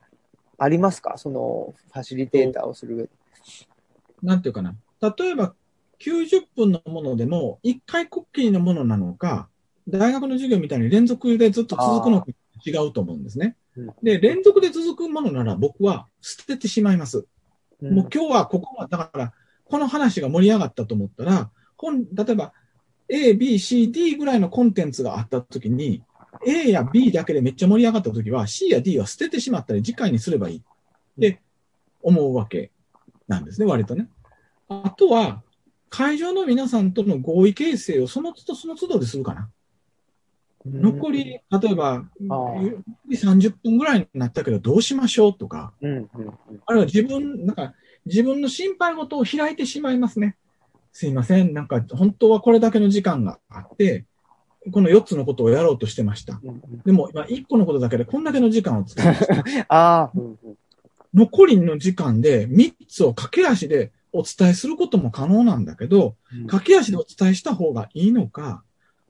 [0.60, 1.18] ありますか？
[1.18, 3.10] その、ファシリテーターをする上で。
[4.22, 4.74] なんていうかな。
[5.00, 5.54] 例えば、
[6.00, 9.48] 90分のものでも、1回こっきりのものなのか、
[9.88, 12.26] 大学の授業みたいに連続でずっと続くのか
[12.64, 13.90] 違うと思うんですねうん。
[14.02, 17.18] で、連続で続くものなら僕は捨ててしまいます。
[17.18, 17.24] うん
[17.80, 19.32] もう今日はここは、だから、
[19.64, 22.52] この話が盛り上がったと思ったら、本、例えば、
[23.08, 26.02] A、B、C、D ぐらいのコンテンツがあったときに、
[26.46, 30.62] A や B だけでめっちゃ盛り上がったときは、C や D は捨ててしまったり、次回にすればいいっ
[31.20, 31.40] て
[32.02, 32.72] 思うわけ
[33.28, 34.08] なんですね、割とね。
[34.68, 35.42] あとは、
[35.88, 39.48] 会場の皆さんとの合意形成をその都度その都度でするかな。
[40.72, 45.72] 残り、例えば、残り30分ぐらいになったけどどうしましょうとか。
[46.66, 47.74] あるいは自分、なんか、
[48.06, 50.36] 自分の心配事を開いてしまいますね。
[50.92, 51.52] すいません。
[51.52, 54.04] なんか、本当はこれだけの時間があって、
[54.72, 56.40] この4つのことをやろうとしてました。
[56.84, 59.26] でも、今1個のことだけでこんだけの時間を使いまし
[59.68, 60.12] た。
[61.14, 66.16] 残りの時間で3つを駆け足でお伝えすることも可能なんだけど、
[66.48, 68.62] 駆け足でお伝えした方がいいのか、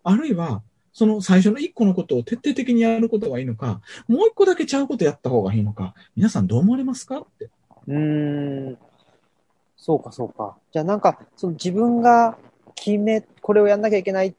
[0.04, 0.62] あるいは、
[0.98, 7.20] その最初の1個のことを徹底的にやることがいいのか、もう1個だけちゃうことやった方がいいのか、皆さんどう思われますか？
[7.20, 7.44] って。
[7.86, 8.78] うーん。
[9.76, 10.56] そうか、そうか。
[10.72, 12.36] じゃあなんか、その自分が
[12.74, 14.34] 決め、これをやんなきゃいけない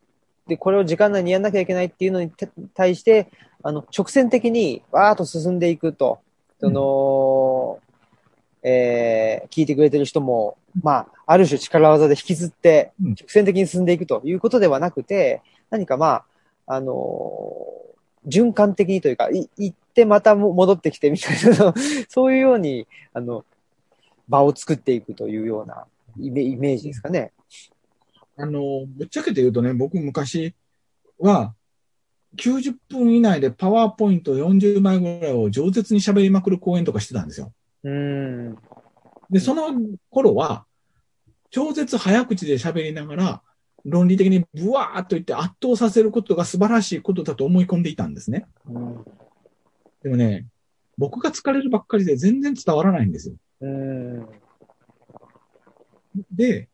[0.49, 3.29] で、これを時間内にやんなきゃいけないっていうのにて対して、
[3.63, 6.19] あの、直線的にわーっと進んでいくと、
[6.59, 7.79] その、
[8.63, 16.25] えー聞いてくれてる人も、まあ、ある種力技で引きずってうん、直線的に進んでいくということではなくて、何かまあ、
[16.69, 17.89] あのー
[18.27, 21.73] 循環的にというか、い行ってまたも戻ってきてみたいな、
[22.09, 23.45] そういうように、あの、
[24.27, 25.85] 場を作っていくというような
[26.19, 27.31] イメイメージですかね。
[28.37, 30.53] あの、ぶっちゃけて言うとね、僕昔
[31.17, 31.53] は、
[32.37, 37.51] 90分以内でパワーポイント40枚ぐらいを饒舌に喋りまくる講演とかしてたんですよ。
[37.83, 38.57] うーん。
[39.31, 39.73] で、その
[40.11, 40.65] 頃は、
[41.49, 43.41] 超絶早口で喋りながら、
[43.85, 48.45] 論理的にブワーっと言って圧倒させることが素晴らしいことだと思い込んでいたんですね。
[48.67, 49.05] うん
[50.01, 50.45] でもね、
[50.97, 53.35] 僕が疲れるばっかりで全然伝わらないんですよ。
[53.61, 54.29] うーん。
[56.31, 56.69] で、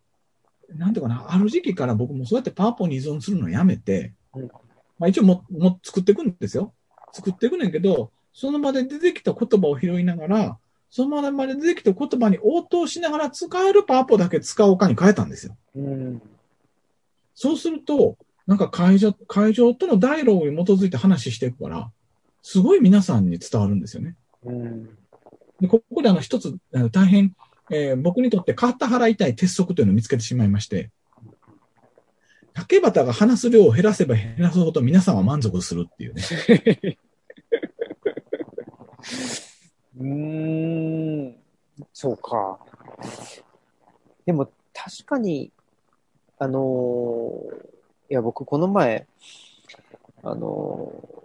[0.70, 4.50] なんていうかな、ある時期から僕もそうやってパワポに依存するのをやめて、うん
[4.98, 6.74] まあ一応も、も、作っていくんですよ。
[7.12, 10.58] 作っていくねんけど、その場で出てきた言葉を拾いながら、
[10.90, 15.58] その場で出てきた言葉に応答しながら使えるパワポだけ使おうかに変えたんですよ。
[15.76, 16.22] うん。
[17.36, 18.18] そうすると、
[18.48, 21.92] なんか会場、会場とのダイローグに基づいて話していくから、
[22.42, 24.16] すごい皆さんに伝わるんですよね。
[24.44, 24.86] うん。
[25.60, 27.36] でここであの一つ、あの大変、
[27.72, 30.92] えー僕にとって肩払いたい鉄則というのを見つけてしまいまして、
[32.54, 36.24] 竹端が話す量を減らせば減らすほど皆さんは満足するっていうね。
[39.98, 41.36] うーん。
[41.92, 42.60] そうか。
[44.26, 45.52] でも、確かに、
[46.38, 47.66] あのー
[48.08, 49.08] いや、僕、この前、
[50.24, 51.16] あのー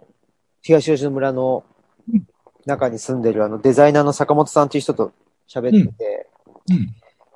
[0.63, 1.63] 東吉野村の
[2.11, 2.27] うん
[2.65, 5.11] 中に住んでるあのデザイナーの坂本さんっていう人と
[5.47, 6.29] 喋ってて、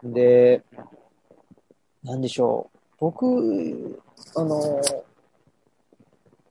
[0.03, 0.13] うん。
[0.13, 0.63] で、
[2.03, 2.77] なんでしょう。
[2.99, 3.99] 僕、
[4.35, 4.81] あの、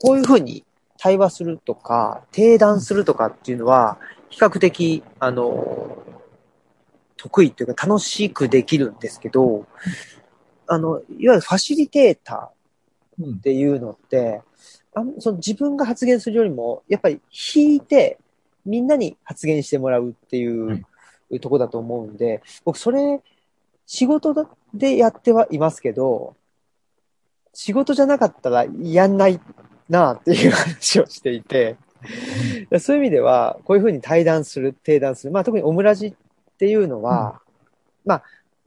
[0.01, 0.65] こういうふうに
[0.99, 5.97] 対話するとか、定談するとかっていうのは、比較的、あの、
[7.17, 9.67] 得意というか楽しくできるんですけど、
[10.67, 13.41] あの、いわゆるファシリテーターうんっ。
[13.41, 14.43] ていうのって、
[14.95, 17.21] あんその自分が発言するよりも、やっぱり
[17.55, 18.19] 引いて、
[18.65, 20.85] みんなに発言してもらうっていう、はい
[21.41, 23.21] とこだと思うんで、僕それ、
[23.87, 26.37] 仕事だでやってはいますけど、
[27.53, 29.41] 仕事じゃなかったらやんない
[29.89, 31.77] なっていう話をしていて、
[32.81, 35.33] そういう意味では、こういうふうに対談する、定談する。
[35.33, 36.15] まあ特にオムラジっ
[36.59, 37.41] ていうのは、
[38.05, 38.23] うん、まあ、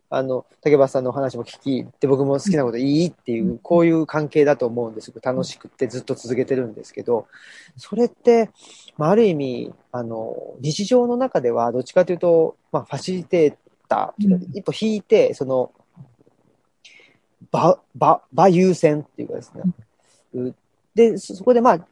[0.10, 5.12] あの、竹橋さんのお話も聞き、で僕も好きなこといいっていう、こういう関係だと思うんです。
[5.22, 7.28] 楽しくってずっと続けてるんですけど、
[7.76, 8.50] それって、
[8.98, 13.56] まあある意味、あの、日常の中ではどっちかというと、まあファシリテー
[13.90, 15.72] ター、うん、一歩引いて、その、
[17.52, 19.54] 場、場、場優先っていうかです
[20.34, 20.54] ね。
[20.96, 21.88] で、そこでまあ、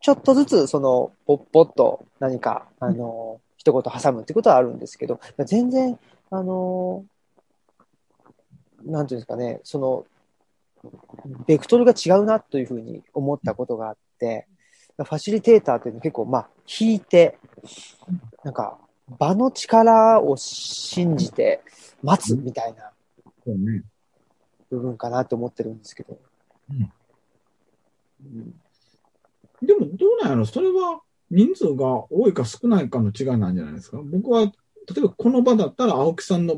[0.00, 5.98] ちょっとずつ、その、ぽっぽっと何か、あの、一言挟むってことはあるんですけど、全然、
[6.30, 7.04] あの、
[8.84, 10.06] なんていうんですかね、その、
[11.46, 14.46] ベクトルが違うなというふうに思ったことがあって、
[14.96, 16.48] ファシリテーターっていうのは結構、まあ、
[16.80, 17.38] 引いて、
[18.44, 18.78] なんか、
[19.18, 21.62] 場の力を信じて
[22.02, 22.92] 待つみたいな
[24.70, 26.16] 部分かなと思ってるんですけど。
[26.70, 26.92] うん。
[28.24, 28.54] うん
[29.62, 30.46] でも、どうなんやろ？
[30.46, 34.00] それは人数が多いか少ないかの違いなんじゃないですか？
[34.02, 34.50] 僕は、
[34.94, 36.56] 例えばこの場だったら青木さんの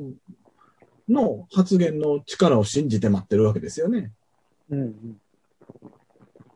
[1.08, 4.12] の発言の力を信じて待ってるわけですよね。
[4.70, 5.20] うん、うん。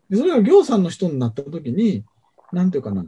[0.08, 2.04] でそれが行さんの人になった時に、
[2.52, 3.04] なんていうかな。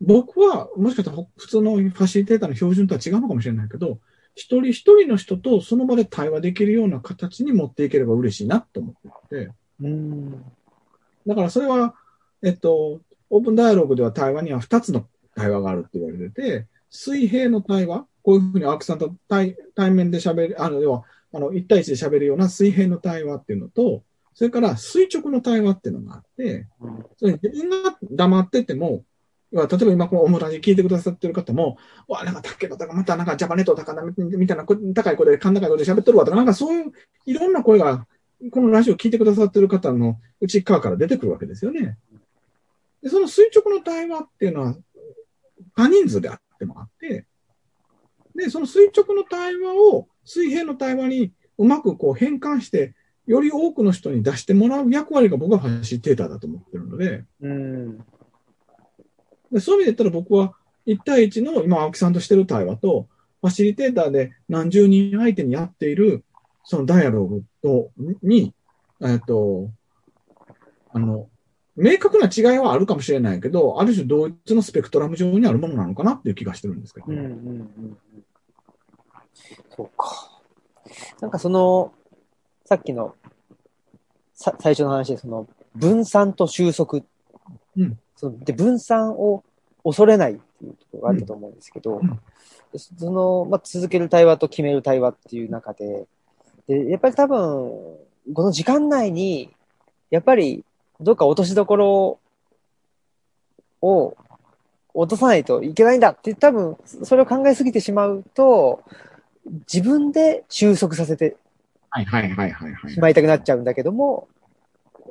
[0.00, 3.98] 僕は、もしかしたら普通のファシリテーターの標準とは違うのかもしれないけど、
[4.34, 9.50] 一人一人の人とその場で対話できるような形に持っていければ嬉しいなと思ってて。
[9.80, 10.44] うん。
[11.26, 11.94] だからそれは、
[12.42, 24.02] えっと、オープンダイアログでは対話には2つの対話があるって言われてて、水平の対話、こういうふうに青木さんと対対面で喋る、あの、要は、あの、1対1で喋るような水平の対話っていうのと、
[24.34, 26.66] それから垂直の対話っていうのがあって、
[27.16, 29.02] それ自分が黙ってても、
[29.50, 36.92] 例えば今このオムラジ聞いてくださってる方も、わ、なんか竹田がまたなんかジャパネット高なみたいな高い声で、甲高い声で喋ってるわとか、なんかそういう
[37.26, 38.06] いろんな声が、
[38.52, 41.96] このラジオ聞いてくださってる方の内側から出てくるわけですよね。
[43.02, 44.76] で、その垂直の対話っていうのは、
[45.74, 47.26] 多人数であってもあって、
[48.34, 52.94] で、その垂直の対話を水平の対話にうまくこう変換して、
[53.26, 57.98] より多くの人に出してもらう役割が僕はファシリテーターだと思ってるので、うん。
[59.52, 60.54] でそういう意味で言ったら僕は
[60.86, 63.08] 1対1の今青木さんとしてる対話と、
[63.40, 66.24] ファシリテーターで何十人相手にやっている
[66.70, 67.90] そのダイアログと、
[68.22, 68.52] に、
[69.00, 69.70] えっと、
[70.92, 71.30] あの、
[71.78, 77.98] 明確な違いはあるかもしれないけど、ある種同一のスペクトラム上にあるものなのかなっていう気がしてるんですけど、うんうんうん。
[79.76, 80.40] そうか。
[81.20, 81.92] なんかその、
[82.64, 83.14] さっきの、
[84.34, 87.02] さ最初の話で、その、分散と収束。
[87.76, 87.98] うん。
[88.16, 89.44] そで、分散を
[89.84, 92.20] 恐れないっていうところがあったと思うんですけど、うんうん、
[92.78, 96.06] その、まあ、続ける対話と決める対話っていう中で、
[96.66, 97.38] で、やっぱり多分、
[98.34, 99.54] この時間内に、
[100.10, 100.64] やっぱり
[101.00, 102.18] どっか落としどころ
[103.80, 104.16] を
[104.94, 108.82] 落とさないといけないんだって多分、それを考えすぎてしまうと、
[109.72, 111.36] 自分で収束させて
[111.90, 114.28] はいはいはいはい、しまいたくなっちゃうんだけども、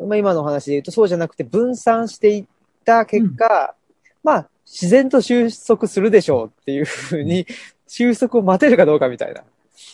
[0.07, 2.45] まあ今の話で言うとそうじゃなくて分散していっ
[2.85, 7.47] た結果、うん、まあ自然と収束するでしょうっていうふうに、
[7.87, 9.43] 収束を待てるかどうかみたいな。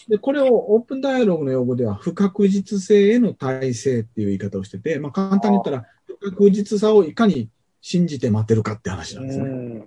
[0.08, 7.50] で、これをオープンダイアログの用語では不確実性への耐性っていう言い方をしてて、まあ簡単に言ったら不確実さをいかに
[7.82, 9.86] 信じて待てるかって話なんですね。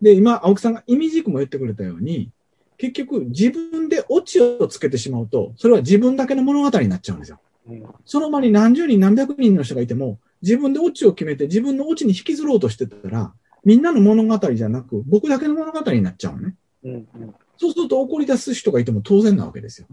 [0.00, 2.30] で、今、青木さんが意味軸も言ってくれたように、
[2.76, 7.40] 結局自分でオチをつけてしまうと、それは自分だけの物語になっちゃうんですよ。
[7.68, 13.32] うん、その場に何十人何百人の人がいても、自分でオチを決めて自分のオチに引きずろうとしてたら、
[13.64, 16.54] みんなの物語じゃなく、僕だけの物語になっちゃうのね。
[16.84, 19.86] うんうんそうすると怒り出す人がいても当然なわけですよ。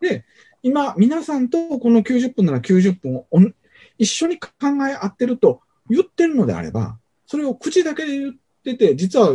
[0.00, 0.24] で、
[0.62, 3.26] 今、皆さんとこの90分なら90分を
[3.98, 4.48] 一緒に考
[4.88, 8.32] え合ってると言ってるのであれば、それを口だけで言っ
[8.64, 9.28] てて、実は、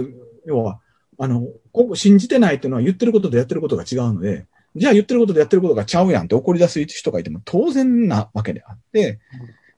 [0.47, 0.80] 要は、
[1.19, 9.19] あの、ここ信じてないっていうのは言ってることとやってることが違うので、じゃあ言ってることとやってることがちゃうやんって怒り出す人がいても当然なわけであって、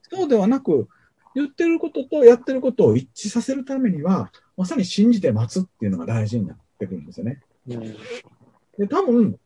[0.10, 0.88] そうではなく、
[1.36, 7.42] 言ってることとやってることを一致させるためには、まさに信じて待つっていうのが大事になってくるんですよね。
[7.68, 7.80] うん、
[8.78, 9.38] で、多分、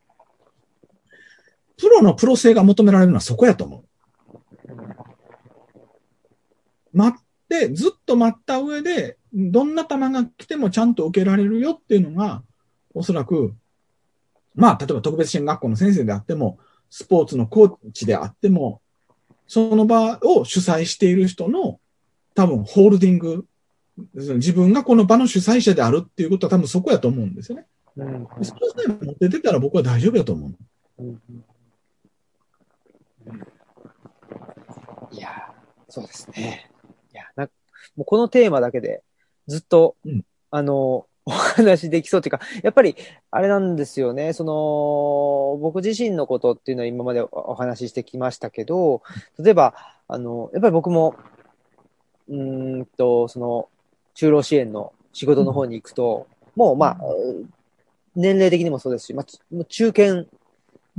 [1.78, 3.88] プロのプロ性が求められるのはそこやと思う。
[6.94, 12.44] 待って、ずっと待った上で、どんな球が来てもちゃんと受けられるよっていうのが、
[12.94, 13.54] おそらく、
[14.56, 16.58] まあ、例えば特別支援学校の先生であっても、
[16.90, 18.82] スポーツのコーチであっても、
[19.46, 21.80] その場を主催している人の
[22.34, 23.46] 多分ホールディング、
[24.14, 27.66] 自分がこの場の主催者であるっていうことは多分そこやと思うんですよね。
[27.98, 31.04] うんそれさえ持っててたら僕は大丈夫だと思う。
[31.04, 31.22] うん
[35.12, 36.70] いやー、そうですね。
[37.14, 37.50] いや、な
[37.96, 39.04] もうこのテーマだけで
[39.48, 42.96] ずっと、うんあの、お話できそうっていうか、やっぱり、
[43.32, 49.02] あれなんですよね、その、僕自身のことっていうのは今までおお話ししてきましたけど、
[49.38, 49.74] 例えば、
[50.08, 51.16] あの、やっぱり僕も、
[52.30, 53.68] うーんと、その、
[54.16, 57.00] 就労支援の仕事の方に行くと、もう、まあ、
[58.18, 60.26] 年齢的にもそうですし、まあ、中堅う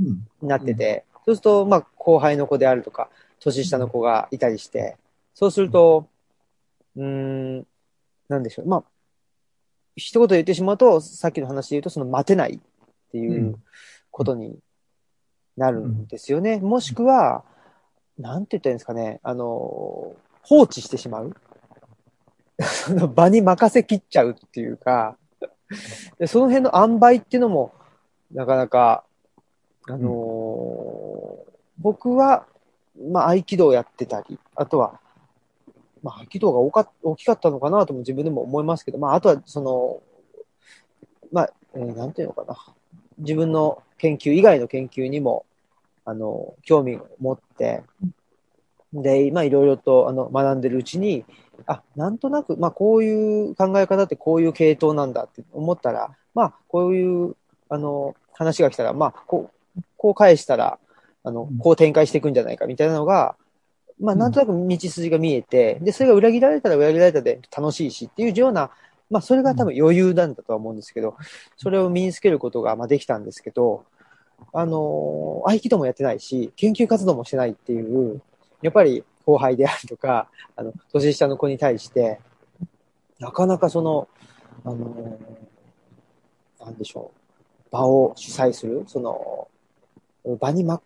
[0.01, 0.27] ん。
[0.41, 3.09] になってて、そうすると、まあ、後輩の子であるとか、
[3.41, 4.97] 年下の子がいたりして、
[5.33, 6.07] そうすると、
[6.95, 7.67] うーん、
[8.29, 8.67] なんでしょう。
[8.67, 8.83] まあ、
[9.97, 12.59] 一言言ってしまうと、さっきの話で言うと、その待てないっ
[13.11, 13.63] ていううん
[14.11, 14.57] ことに
[15.57, 16.57] なるんですよね。
[16.59, 17.43] もしくは、
[18.17, 21.35] なんて言ったらいいんですかね、あの、放置してしまう。
[22.61, 25.17] その場に任せきっちゃうっていうか、
[26.17, 27.73] でその辺の塩梅っていうのも、
[28.31, 29.03] なかなか、
[29.87, 31.49] あのー
[31.81, 32.45] 僕は、
[33.09, 34.99] まあ、合気道をやってたり、あとは、
[36.03, 40.01] まあ、合気道が大か大きかったのかなとも自分でも思いますけど、まあ、あとは、その、
[41.31, 42.57] まあ、えーなんていうのかな。
[43.19, 45.45] 自分の研究以外の研究にも、
[46.05, 47.83] あの、興味を持って、
[48.93, 51.25] で、まあ、いろいろと、あの、学んでるうちに、
[51.65, 57.35] あ、なんとなく、まあ、こういう考え方ってこういう系統なんだって思ったら、まあ、こういう、
[57.69, 60.79] あの、話が来たら、まあ、こう、こう返したら、
[61.23, 63.35] あのうん、こう展開していくんじゃないかみたいなのが、
[63.99, 68.71] まあ、なんとなく道筋が見えて、で、それが裏切られたら裏切られたで楽しいしっていうような、
[69.09, 71.17] まあ、それが多分余裕なんだとは思うんですけど、
[71.57, 73.83] それを身につけることが、まあ、できたんですけど、
[74.53, 78.21] あのー合気道もやってないし、研究活動もしてないっていう、
[78.61, 82.19] やっぱり後輩であるとか、あの、年下の子に対して、
[83.19, 84.07] なかなかその、
[84.63, 89.47] あのーなんでしょう、場を主催する、その、
[90.39, 90.81] 場にま、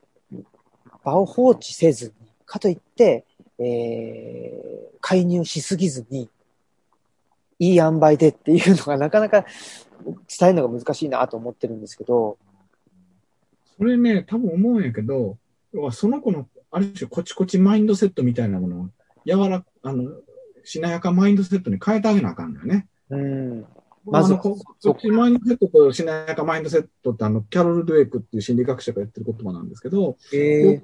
[1.03, 2.13] 場を放置せずに、
[2.45, 3.25] かといって、
[3.59, 6.29] えー、介入しすぎずに、
[7.59, 9.45] いい塩梅でっていうのがなかなか
[10.03, 12.37] 伝えるのが難しいなと思ってるんですけど、
[13.77, 15.37] それね、多分思うんやけど、
[15.91, 18.89] その子の、ある種、コチコチマインドセットみたいなものを、
[19.25, 20.11] 柔らあの、
[20.63, 22.87] しなやかマインドセットに変えてあげなあかんのよね。
[23.09, 23.65] うん、
[24.05, 30.81] まずあのココチマインドセットとしなやかマインドセットって、あの、キャロル・ドゥエイクっていう心理学者が言ってる言葉なんですけど、えー、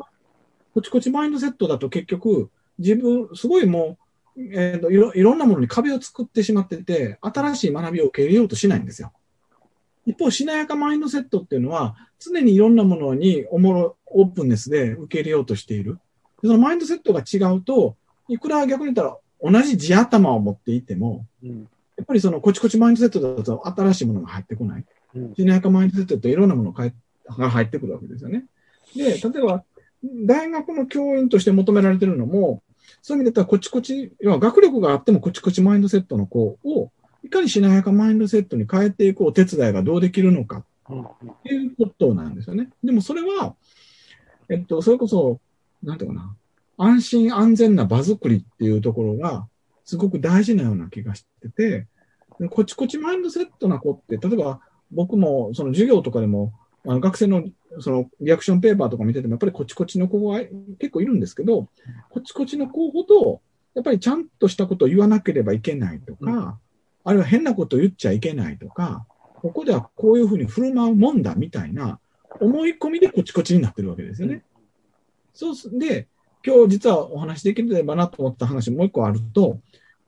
[0.73, 3.97] コチコチマインドセットだと結局、自分、すごいも
[4.37, 9.11] う、えーといろ、いろんなものに壁を作ってしまってて、新しい学びを受け入れようとしないんですよ。
[10.05, 15.99] 一方、しなやかマインドセットっていうのは、常にいろんなものにおもろ、オープンネスで受け入れようとしている。
[16.41, 17.95] でそのマインドセットが違うと、
[18.27, 21.67] いくら逆に言ったら同じ地頭を持っていても、うん、
[21.97, 24.85] やっぱりそのコチコチマインドセットだと新しいものが入ってこない。
[25.15, 26.91] うん、しなやかマインドセットだといろんなものが
[27.37, 28.45] が入ってくるわけですよね。
[28.95, 29.63] で、例えば、
[30.03, 32.63] 大学の教員として求められてるのも、
[33.01, 36.91] そういう意味で言ったらコチコチ、要は学力があってもコチコチマインドセットの子を、
[37.23, 42.69] いかにしなやかマインドセットに変えていくお手伝いがどうできるのかうん、っていうことなんですよね。
[42.83, 43.55] でもそれは、
[44.49, 45.39] えっと、それこそ、
[45.83, 46.35] なんていうかな、
[46.77, 49.47] 安心安全な場作りっていうところが、
[49.85, 51.87] すごく大事なような気がしてて、
[52.39, 54.61] でコチコチマインドセットな子って、例えば
[54.91, 56.53] 僕もその授業とかでも、
[56.85, 57.43] あの学生の
[57.79, 60.39] そのリアクションペーパーとか見てても、やっぱりコチコチの子が
[60.79, 61.67] 結構いるんですけど、
[62.09, 63.41] コチコチの子ほど、
[63.75, 66.53] やっぱりちゃんとしたことを言わなければいけないとか、うん
[67.05, 69.05] あるいは変なことを言っちゃいけないとか、
[69.41, 71.99] ここではこういうふうに振る舞うもんだみたいな
[72.39, 74.43] 思い込みでコチコチになってるわけですよね。
[75.33, 76.07] そうすで、
[76.45, 79.59] 今日実はお話できればなと思った話もう一個あると、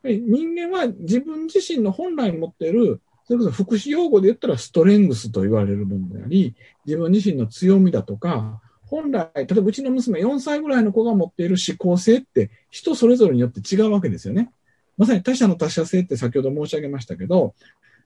[0.04, 6.56] 人間は自分自身の本来持っている、それこそ福祉用語で言ったらストレングスと言われるものであり、
[6.86, 8.62] 自分自身の強みだとか、
[8.92, 14.52] 本来、例えばうちの娘4歳ぐらいの子が持っている思考性って人それぞれによって違うわけですよね。
[14.98, 17.56] まさに他者の他者性って先ほど申し上げましたけど、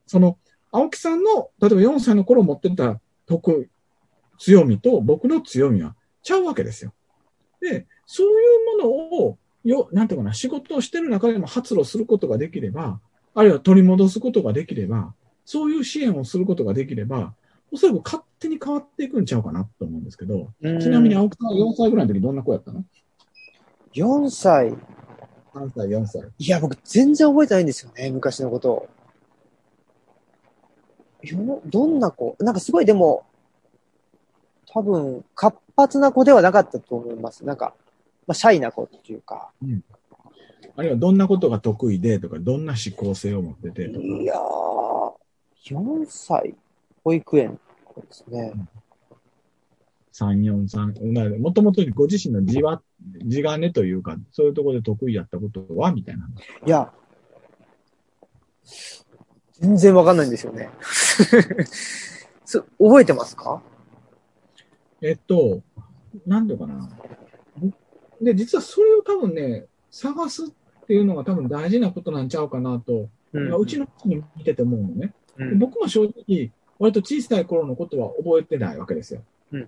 [0.06, 0.38] その
[0.76, 3.70] 青木さんの、例えば4歳の頃持ってた得意、
[4.38, 6.94] 強みと僕の強みはちゃうわけですよ。
[7.62, 8.32] で、そうい
[8.78, 8.90] うもの
[9.26, 13.00] を、よ、なんていうかな、仕事をしてる中でも発露することができれば、
[13.34, 15.14] あるいは取り戻すことができれば、
[15.46, 17.34] そういう支援をすることができれば、
[17.72, 22.84] おそらく勝手に変わっていくんちゃうかなと思うんですけど、うんちなみに青木さんは4歳ぐらいの時どんな子やったの
[23.94, 24.74] ？4歳。
[25.54, 26.24] ?3 歳、4歳。
[26.38, 28.90] いや、僕全然覚えてないんですよね、昔のことを。
[31.32, 32.36] よどんな子？
[32.40, 33.26] なんかすごいでも、
[34.68, 37.46] 多分、活発な子ではなかったと思います。
[37.46, 37.74] なんか、
[38.28, 39.52] まあ、シャイな子っていうか。
[40.76, 44.06] あるいはどんなことが得意でとか、どんな思考性を持っててとか。
[44.06, 45.14] いやー、
[45.70, 46.56] 4歳。
[47.04, 47.60] 保育園
[47.96, 48.52] ですね。
[50.14, 52.82] 3、4、3、もともとご自身の地は、
[53.26, 56.28] 地金というか、そういうところで得意やったことはみたいな。
[56.66, 56.92] いや、
[59.60, 60.70] 全然わかんないんですよね。
[62.46, 63.62] そ覚えてますか？
[65.02, 65.62] えっと、
[66.26, 66.90] なんでかな。
[68.22, 75.14] で、実はそれを多分ね、探すっていうのが多分大事なことなんちゃうかなと、ううちの人に見てて思うのね。
[75.38, 79.22] うん僕も正直、割と小さい頃のことは覚えてないわけですよ。
[79.52, 79.68] うん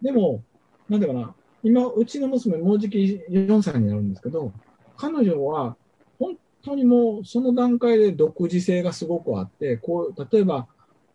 [0.00, 0.44] でも、
[0.88, 1.34] なんでかな、
[1.64, 4.52] 今、うちの娘、もうじき4歳になるんですけど、
[4.96, 5.76] 彼女は、
[6.20, 10.68] 本当にもう、その段階で独自性がすごくあって、こう、例えば、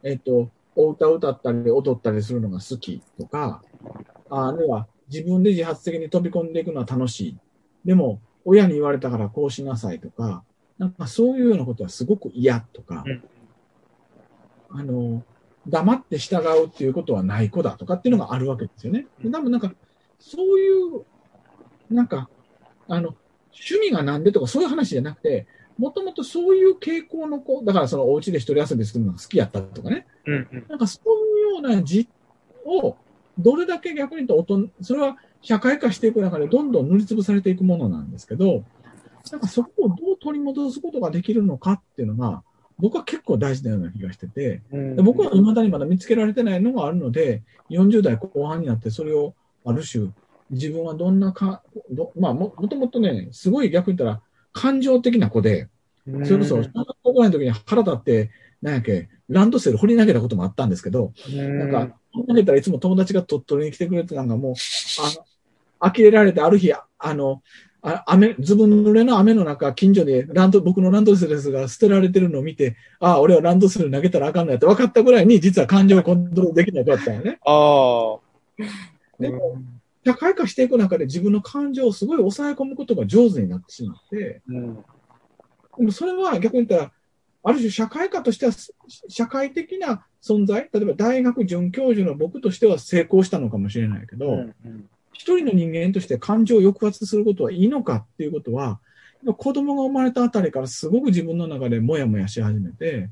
[0.04, 3.62] えっと、お歌歌ったり踊ったりするのが好きとか、
[4.30, 7.38] ああるいは自分で自発的に飛び込んでいくのは楽しい。
[7.86, 10.43] でも、親に言われたからこうしなさいとか、
[10.78, 13.24] なんかそういうようなことはすごく嫌とか、うん
[14.76, 15.24] あの、
[15.68, 19.06] 黙って従うっていうことはない子だとかっていうのがあるわけですよね。
[19.24, 19.72] で多分なんか、
[20.20, 21.06] そういう、
[21.93, 22.28] なんか、
[22.88, 23.16] あの、
[23.54, 25.45] 趣味がなんでとかそういう話じゃなくて、
[25.78, 30.06] もともとそういう傾向の子、だからそのお家で一人遊びするのが好きやったとかね。
[30.26, 32.10] うんうんなんかそういうような実
[32.66, 32.96] を、
[33.38, 38.64] どれだけ逆に言うと大人、それは社会化していく中でどんどん塗りつぶされていくものなんですけど、
[39.32, 42.44] なんかそこをどう取り戻すことができるのかっていうのが、
[42.80, 44.62] 僕は結構大事なような気がしてて、
[44.98, 49.34] 僕は未だにまだ見つけられてないのがあるので、40代後半になってそれを
[49.66, 50.10] ある種、
[50.50, 54.22] 自分はどんなか、どまあももともとね、すごい逆に言ったら
[54.54, 55.68] 感情的な子で、
[56.06, 58.32] それこそ、小学校ぐらいの時に腹立って、
[58.62, 64.54] なんやっけ、ランドセル掘り投げたこともあったんですけど、なんか、掘り投げたらいつも友達が鳥取に来てくれて、なんかもう、
[65.82, 67.41] あの、呆れられて、ある日、あの、
[67.86, 77.39] あ雨、ずぶ濡れの雨の中、近所でランド、僕のランドセルが捨てられてるのを見て、ああ、俺はランドセル投げたらあかんのやって分かったぐらいに、実は感情をコントロールできない子だったよね。
[77.45, 78.64] ああ。
[79.20, 79.58] でも、
[80.06, 84.76] 社会化していく中で自分の感情をすごい抑え込むことが上手になってしまって、うん、
[85.78, 86.91] でもそれは逆に言ったら、
[87.45, 88.54] ある種社会科としては、
[89.10, 94.89] 社会的な存在、例えば大学准教授の僕としては成功したのかもしれないけど、うんうん。
[95.12, 98.80] 一人の人間として感情を抑圧することはいいのかっていうことは、
[99.38, 103.10] 子供が生まれたあたりからすごく自分の中でもやもやし始めて、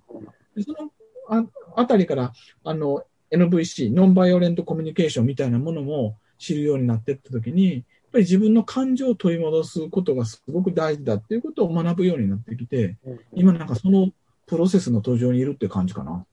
[0.55, 0.91] でその
[1.29, 2.33] ああたりから、
[2.63, 12.97] あの、NVC、ノンバイオレントコミュニケーションみたいなものも知るようになっていったときに、やっぱり自分の感情を取り戻すことがすごく大事だっていうことを学ぶようになってきて、
[13.33, 14.09] 今なんかその
[14.47, 16.25] プロセスの途上にいるって感じかな。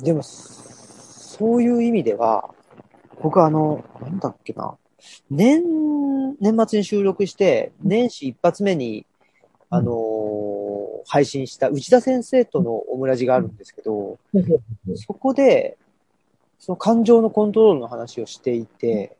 [0.00, 2.50] でも、そういう意味では、
[3.22, 4.76] 僕あの、なんだっけな、
[5.30, 5.62] 年、
[6.40, 9.06] 年末に収録して、年始一発目に、
[9.70, 10.28] あのー
[11.08, 14.18] 配信した内田先生とのオムラジがあるんですけど、
[14.94, 15.78] そこで、
[16.58, 19.16] その感情のコントロールの話をしていて、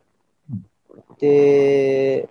[1.19, 2.29] で、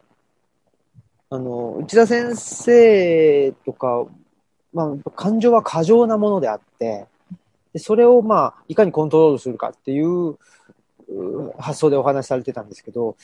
[1.30, 4.06] あの、内田先生とか、
[4.74, 7.06] まあ、感情は過剰なものであって、
[7.74, 10.38] でそれをまあ、いかにコントロールするかっていう
[11.10, 13.16] う発想でお話しされてたんですけど、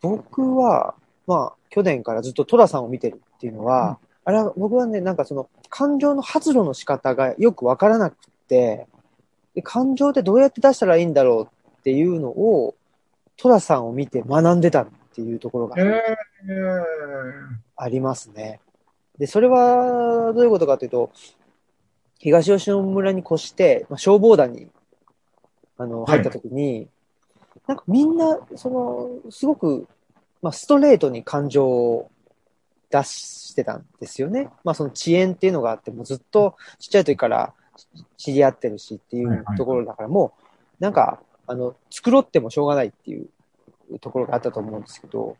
[0.00, 0.94] 僕は、
[1.26, 8.16] まあ、去年からずっとトラさんを見てるっていうのは、あれは僕はね、なんかその感情の発露の仕方がよくわからなくっ
[8.48, 8.86] て、
[9.54, 12.74] で感情ってどうやって出したらいいんだろうっていうのを、
[13.36, 16.82] トラさんを見て学んでたっていうところがえー
[17.76, 18.60] ありますね。
[19.18, 21.10] で、それはどういうことかというと、
[22.18, 24.68] 東吉野村に越して、まあ、消防団に
[25.78, 26.88] あのはい入った時に、
[27.66, 29.88] なんかみんな、その、すごく、
[30.42, 32.10] まあ、ストレートに感情を
[32.90, 34.50] 出してたんですよね。
[34.64, 37.54] まあ、その遅延っていうのがあって、もうずっとちっちゃい時から
[38.16, 40.32] 知り合ってるしっていうところだから、も
[40.80, 45.36] う、なんか、あの、作ろってもしょうがないっていうところがあったと思うんですけど、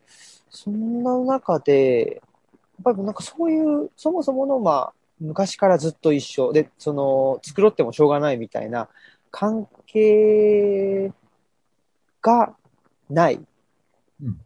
[0.49, 2.21] そんな中で、
[2.55, 8.89] やっぱりなんかそういう、そもそもの、まあ、昔からずっと一緒で、その、作ろってもしょうがないみたいな
[9.31, 11.13] 関係
[12.23, 12.55] が
[13.09, 13.41] ない。
[14.23, 14.41] うん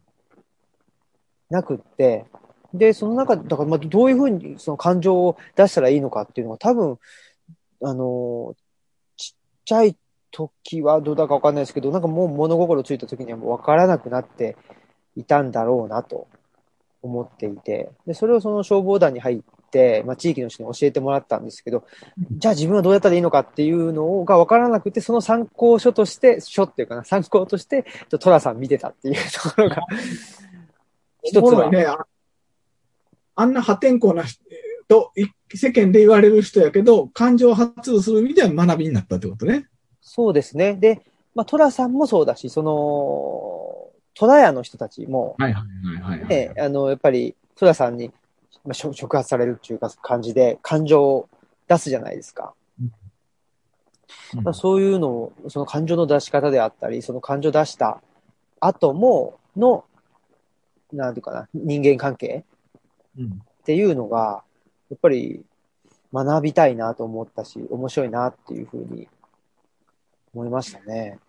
[1.49, 2.25] なくって、
[2.73, 6.99] で、その中、だからまあどういうふうにその感情を出したらいいのかっていうのが多分、
[7.85, 8.55] あの、
[9.15, 9.95] ちっちゃい
[10.31, 14.57] 時はどうだかわかんないですけど、なんかもう物心ついた時にはもうわからなくなって
[15.15, 16.27] いたんだろうなと
[17.03, 21.85] 思っていて、で、それをその消防団に入って、まあ、地域の人に教えてもらったんですけど、
[22.31, 27.85] じゃあ自分はどうやったらいいのかっていうのがわからなくて、その参考書として、書っていうかな、参考として、
[28.19, 29.83] トラさん見てたっていうところが、
[31.21, 31.69] 一つは。
[31.69, 31.85] ね。
[31.85, 32.05] あ
[33.37, 34.41] あんな破天荒な人
[34.87, 39.67] とい世間で言われる人やけど、感情を発露する意味では学びになったってことね。
[40.01, 40.75] そうですね。
[40.75, 41.01] で、
[41.33, 48.11] まあ、トラさんもそうだし、その、トラヤの人たちも、はいはいはいはい、ね、あの、やっぱり、トラさんに、
[48.63, 51.29] まあ、触発されるっていうか感じで、感情を
[51.67, 52.53] 出すじゃないですか。
[52.79, 52.91] うん
[54.43, 58.01] まあ、そういうのを、その感情の出し方であったり、その感情出した
[58.59, 59.85] 後も、の、
[60.93, 62.45] なんていうかな、人間関係
[63.17, 63.27] うんっ
[63.65, 64.43] ていうのが、
[64.89, 65.43] やっぱり
[66.13, 69.07] 学びたいなと思ったし、面白いなっていうふうに
[70.33, 71.19] 思いましたね。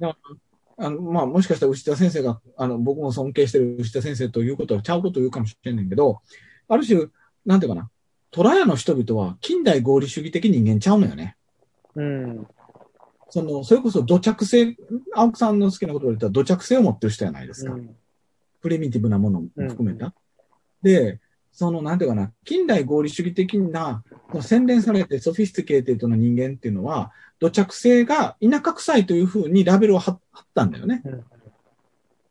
[0.78, 6.20] あの、まあ、もしかしたら牛田先生が、あの、僕も尊敬してる牛田先生ということはちゃうことを言うかもしれないけど、
[6.68, 7.07] ある種、
[7.46, 7.90] なんていうかな、
[8.30, 11.36] トラヤの人々は近代合理主義的人間ちゃうのよね。
[11.94, 12.46] うん。
[13.30, 14.76] その、それこそ土着性、
[15.14, 17.72] 青木さんの好きなことを言ったら土着性を持ってる人じゃないですか。
[17.72, 17.96] うん
[18.66, 20.12] プリミティブなものも含めた。
[20.82, 21.20] で、
[21.57, 24.04] その、なんていうかな、近代合理主義的な、
[24.40, 31.02] 洗練されてソフィスティケーテッドな人間っていうのは、土着性が田舎臭いというふうにラベルを貼貼ったんだよね。
[31.04, 31.24] うん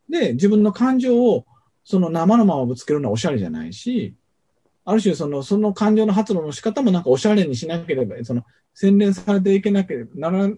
[0.09, 1.45] で、自分の感情を
[1.83, 4.15] その生のままぶつけるのはおしゃれじゃないし、
[4.85, 10.51] ある種その、その感情の発露の仕方もなんかおしゃれにしなければ、その、洗練されていけなければなら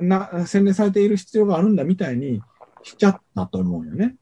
[0.00, 2.40] な、洗練されている必要があるんだみたいに
[2.82, 4.16] しちゃったと思うよね。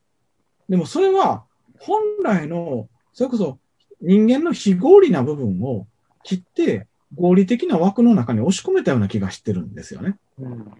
[0.68, 1.44] でもそれは
[1.78, 2.88] 本来の、
[3.18, 3.58] それこそ
[4.00, 5.88] 人間の非合理な部分を
[6.22, 10.16] 切って合理的な枠の中に押し込めたような気がしてるんですよね。
[10.38, 10.72] うん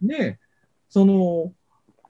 [0.00, 0.38] で、
[0.88, 1.52] その、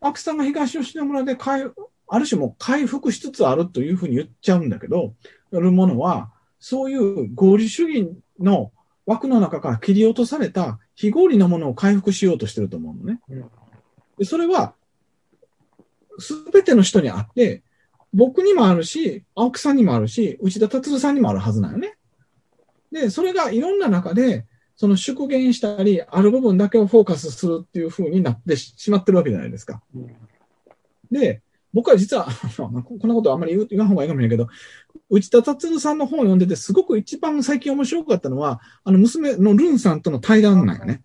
[0.01, 1.69] アクさんが東吉野村で回、
[2.07, 5.15] ある種もう回復しつつあるというふうに言っちゃうんだけど、
[5.51, 6.31] やるものは、
[6.61, 8.71] そういう合理主義の
[9.05, 13.21] 枠の中から切り落とされた非合理なものを回復しようとしてると思うのね。
[13.29, 13.51] うん
[14.17, 14.75] でそれは、
[16.21, 17.65] すべての人にあって、
[18.13, 21.97] 僕にもあるし、青木さんにもあるし、内田達さんにもあるはずなのね。
[22.91, 24.47] で、それがいろんな中で、
[24.77, 29.83] その縮減したり、ある部分だけをフォーカスするっていう風になってしまってるわけじゃないですか。
[29.95, 30.17] うん
[31.11, 31.43] で、
[31.73, 34.49] 僕は実は、 こんなことあんまり言う言わん方がいいかもしれないけど、
[35.09, 41.03] 内田達さんの本を読んでて、すごく一番最近面白かったのは、あの娘のルンさんとの対談なんよね。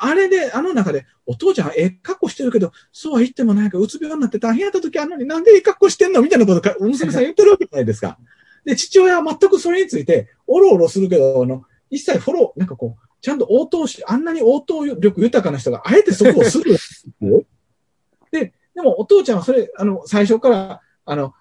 [0.00, 8.18] あれで、あの中で、お父ちゃん、ええ格好してるけど、そうは言ってもないけど、うつ病になって大変やった時あるのになんでええ格好してんのみたいなことか、娘さん言ってるわけじゃないですか。
[8.64, 16.76] で、父親は全くそれについて、おろおろするけど、あの、一切フォロー、なんかこう、ちゃんと応答し、あんなに応答力豊かな人が、あえてそこをする。
[18.30, 21.34] で、でもお父ちゃんはそれ、あの、最初から、あの、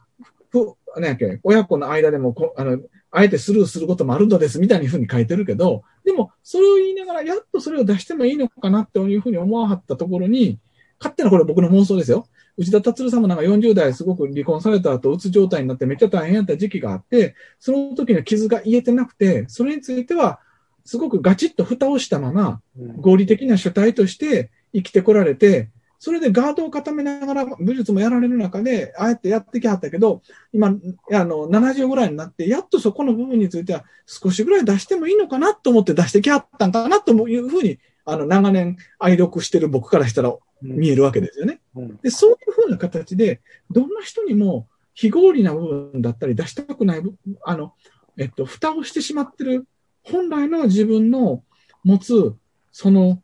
[0.49, 2.80] ふ、なんやっけ、親子の間でもこ、あの、
[3.12, 10.59] あえてスルーすることもあるのです、みたいなふうに書いてるけど、でも、それを言いながら、やっとそれを出してもいいのかなっていうふうに思わはったところに、
[10.99, 12.28] 勝手なこれ僕の妄想ですよ。
[12.57, 20.39] 内田達さんもなんか40代すごく離婚された後、うつ状態になってめっちゃ大変やった時期があって、その時の傷が癒えてなくて、それについては、
[20.86, 25.70] すごくガチッと蓋をしたまま、うん合理的な主体として生きてこられて、
[26.04, 41.62] それでガードを固めながら武術もやられる中で、ああやってやってきはったけど、今、あの、70ぐらいになって、やっとそこの部分については少しぐらい出してもいいのかなと思って出してきはったんかなというふうに、あの、長年愛読してる僕からしたら見えるわけですよね。
[41.76, 43.39] うんで、そういうふうな形で、
[43.70, 47.76] どんな人にも非合理な部分だったり、出したくない部、あの、
[48.18, 49.68] えっと、蓋をしてしまってる、
[50.02, 51.43] 本来の自分の
[51.84, 52.34] 持つ、
[52.72, 53.22] その、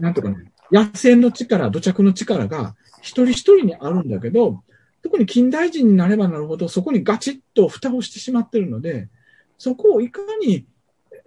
[0.00, 4.62] なんていうかね、野生の力、土着の力が一人一人にあるんだけど、
[5.02, 9.08] 特に近代人になればなるほど、そこにガチッと蓋をしてしまってるので、
[9.56, 10.66] そこをいかに、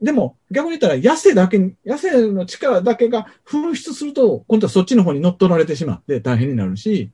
[0.01, 7.11] でも逆に言ったら野生だけ、野生の力だけが噴出すると、今度はそっちの方に乗っ取られてしまって大変になるし、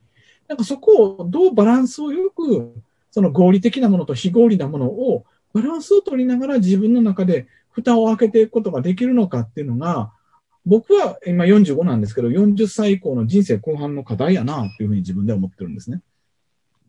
[0.48, 2.74] なんかそこをどうバランスをよく、
[3.10, 10.12] その合理的なものと非合理なものをバランスを取りながら自分の中で蓋を開けていくことができるのかっていうのが、
[10.68, 16.02] 僕は今45なんですけど、40歳以降の人生後半の課題やなっていうふうに自分では思ってるんですね。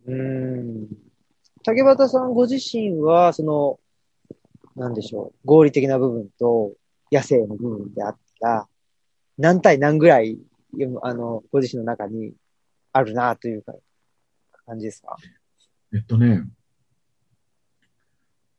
[0.05, 0.87] うん。
[1.63, 3.79] 竹俣さんご自身は、その、
[4.75, 6.73] なんでしょう、合理的な部分と
[7.09, 8.67] 野生の部分であったら、
[9.37, 10.37] 何対何ぐらい、
[11.01, 12.33] あの、ご自身の中に
[12.91, 13.73] あるなというか、
[14.65, 15.15] 感じですか？
[15.93, 16.43] えっとね、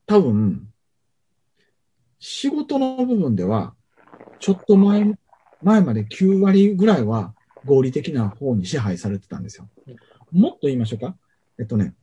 [0.07, 0.73] 多分、
[2.19, 3.75] 仕事の部分では、
[4.39, 5.15] ちょっと前、
[5.63, 9.69] 前まで9割ぐらいは合理的な方に支配されてたんですよ。
[10.33, 11.17] もっと言いましょうか。
[11.59, 11.95] えっとね、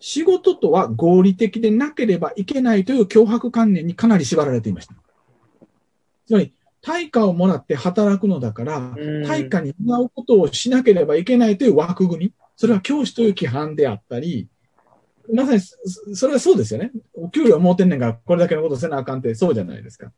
[0.00, 4.94] 仕事とは合理的でなければいけないという脅迫観念にかなり縛られていました。
[6.26, 12.32] つまり、対価をもらって働くのだから、うん対価に担うことをしなければいけないという枠組み。
[12.56, 14.48] それは教師という規範であったり、
[15.32, 15.76] まさにそ
[16.14, 16.90] それはそうですよね。
[17.14, 20.12] お給料もうてんねんから、これだけのことせなあかんってそうじゃないですか。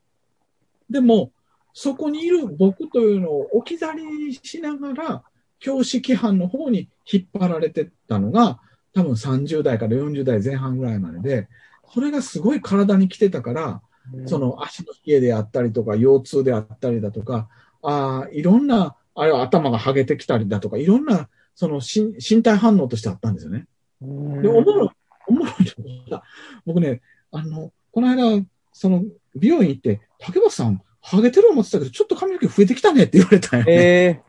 [0.91, 1.33] でも、
[1.73, 5.23] そこにいる僕というのを置き去りにしながら、
[5.59, 8.61] 教師規範の方に引っ張られてったのが、
[8.93, 11.49] 多分30代から40代前半ぐらいまでで、
[11.93, 13.83] それがすごい体に来てたから、
[14.27, 17.49] その足の冷えであったりとか、腰痛であったりだとか、
[17.83, 23.67] ああ、いろんな、あれは頭が剥げてきたりだとか、いろんな、その身身体反応としてあったんですよね。
[24.03, 24.91] うんで、おもろい、
[25.29, 26.23] おもろいのが、
[26.67, 28.45] 僕ね、あの、この間、
[28.75, 29.05] その、
[29.37, 33.73] 美容院行って、竹橋さん、ハゲてる思ってたけど、ちょっと髪の毛増えてきたねって言われたんよね。
[33.73, 34.23] え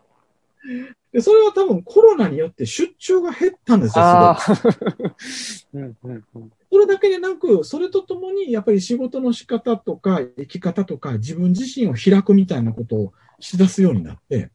[1.11, 5.79] でそれは多分コロナによって出張が減ったんですー、よ、あすご
[6.69, 14.51] それだけでなく、それとともに、やっぱり仕事の仕方とか、生き方とか、自分自身を開くみたいなことをしだすようになって、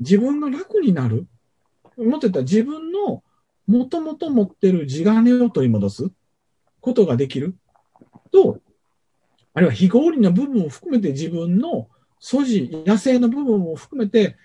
[0.00, 1.26] 自分が楽になる。
[1.96, 3.22] もっと言ったら自分の
[3.66, 6.10] もともと持ってる地金を取り戻す
[6.80, 7.56] ことができる
[8.30, 8.60] と、
[9.54, 14.36] あるいは非合理な部分を含めて自分の素地、野生の部分を含めて、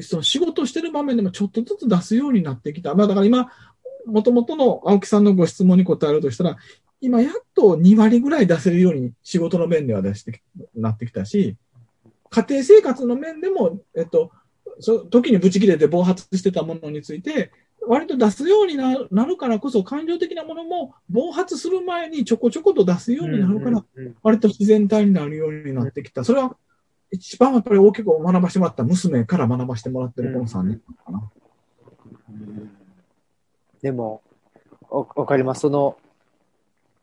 [0.00, 2.94] その仕事してる場面でもちょっとずつ出すようになってきた。
[2.94, 3.50] まあだから今、
[4.06, 6.56] もともとの青木さんのご質問に答えるとしたら、
[7.00, 10.42] 今やっと2割ぐらい出せるように仕事の面では出して
[10.74, 11.56] なってきたし、
[12.30, 14.30] 家庭生活の面でも、えっと、
[14.80, 17.50] そ時にブチ切れて暴発してたものについて、
[17.86, 23.84] 割と出すようにななるからこそ、感情的なものも暴発する前にちょこちょこと出すようになるから、
[24.22, 26.24] 割と自然体になるようになってきた。
[26.24, 26.56] それは
[27.10, 31.30] 一番やっぱり大きく学ばしてもらった娘から学ばしてもらってるこの3年かな。
[32.30, 32.82] うん
[33.82, 34.22] でも、
[34.88, 35.62] わわかります。
[35.62, 35.96] その、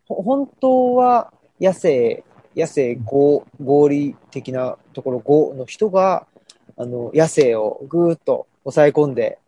[0.07, 2.23] ほ本当は野生、
[2.55, 6.25] 野生合合理的なところ、合の人が、
[6.77, 9.39] あの、野生をぐーっと抑え込んで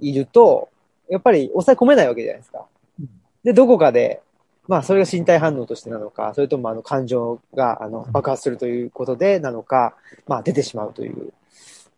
[0.00, 0.68] いると、
[1.08, 2.66] やっぱり抑え込めないわけじゃないですか
[3.00, 3.08] うん。
[3.44, 4.22] で、どこかで、
[4.68, 9.94] まあ、それが身体反応としてなのか、それともあの感情があの爆発するということでなのか、
[10.28, 11.32] まあ、出てしまうという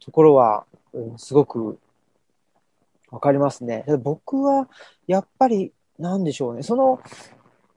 [0.00, 1.78] ところは、うん、すごく
[3.10, 3.84] わかりますね。
[4.02, 4.68] 僕は、
[5.06, 6.62] やっぱり、なんでしょうね。
[6.62, 7.00] その、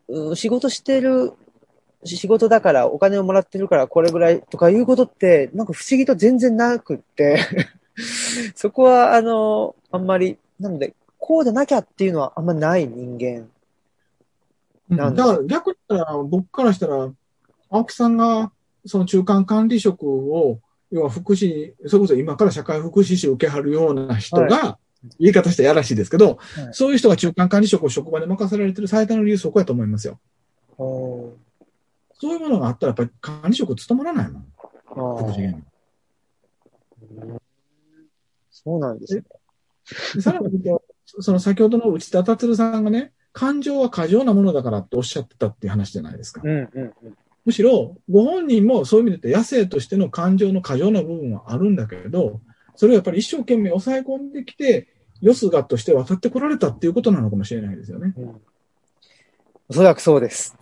[0.07, 1.33] うん仕事してる、
[2.03, 7.39] し仕事だからお金をもらってるからこれぐらいとかいうことって、なんか不思議と全然なくって、
[8.55, 13.49] そこは、あの、あんまり、なので、こうでなきゃっていうのはあんまない人間。
[14.89, 15.21] なんで？
[15.21, 17.11] だから逆に言ったら、僕からしたら、
[17.69, 18.51] 青木さんが
[18.85, 20.59] その中間管理職を、
[20.91, 24.77] 要は福祉、それこそ今から社会福祉士を受けはるような人が、
[25.19, 30.19] 言い方してやらしいですけど、はいそういう人が中間管理職を職場で任せられてる最大の理由そこやと思いますよ。
[30.77, 31.33] そ
[32.23, 34.45] ういうものがあったらやっぱり管理職務まらないもん。
[34.87, 34.99] 福
[35.31, 35.63] 祉芸人
[37.17, 37.37] うん
[38.49, 39.23] そうなんですね。
[40.15, 40.49] でさらに
[41.05, 46.41] その先ほどの内田達さんがね、感情は過剰なものだからっておっしゃってたっていう話じゃないですか。
[46.43, 46.93] うんうんうん。
[47.45, 52.41] むしろ、ご本人もそういう意味で野生としての感情の過剰な部分はあるんだけれど、
[52.75, 54.87] それをやっぱり一生懸命抑え込んできて、
[55.21, 58.13] よすがとして渡ってこられたっていうことなのかもしれないですよね。
[58.17, 58.41] うん
[59.67, 60.55] おそらくそうです。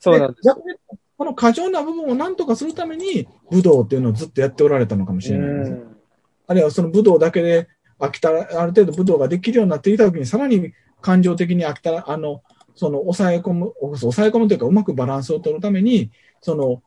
[0.00, 0.46] そうなんです。
[0.46, 0.76] 逆に
[1.18, 5.72] この過剰な部分を何とかするために、武道っていうのをずっとやっておられたのかもしれないです。
[5.72, 5.89] うん
[6.50, 7.68] あるいはその武道だけで
[8.00, 12.42] 飽きたら、ある程度武道ができるようになってきたときに、さらに感情的に飽きたら、あの、
[12.74, 16.82] その抑え込む、抑え込むというか、うまくバランスを取るために、その、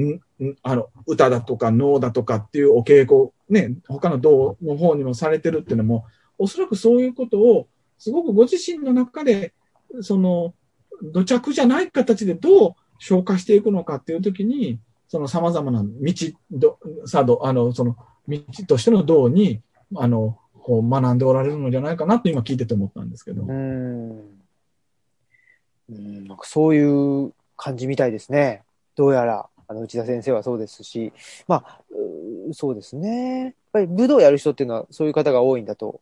[0.00, 0.20] ん
[0.62, 6.04] あの、歌だとか能だとかっていうお稽古、ね、他の道の方にもされてるっていうのも、
[6.38, 7.66] おそらくそういうことを、
[7.98, 9.52] すごくご自身の中で、
[10.00, 10.54] その、
[11.02, 16.12] 土着じゃない形でどう消化していくのかっていうときに、その様々な道、
[16.52, 17.96] どさど、あの、その、
[18.28, 19.62] 道としての道に、
[19.96, 23.42] あの、こう学んでおられるのじゃないかなと今聞いてて思ったんですけど。
[23.42, 24.10] うん。
[25.90, 28.62] うん、なんかそういう感じみたいですね。
[28.94, 31.12] どうやら、あの、内田先生はそうですし、
[31.46, 31.80] まあ、
[32.50, 33.44] うそうですね。
[33.44, 36.00] やっぱり武道をやる人っていうのはそういう方が多いんだと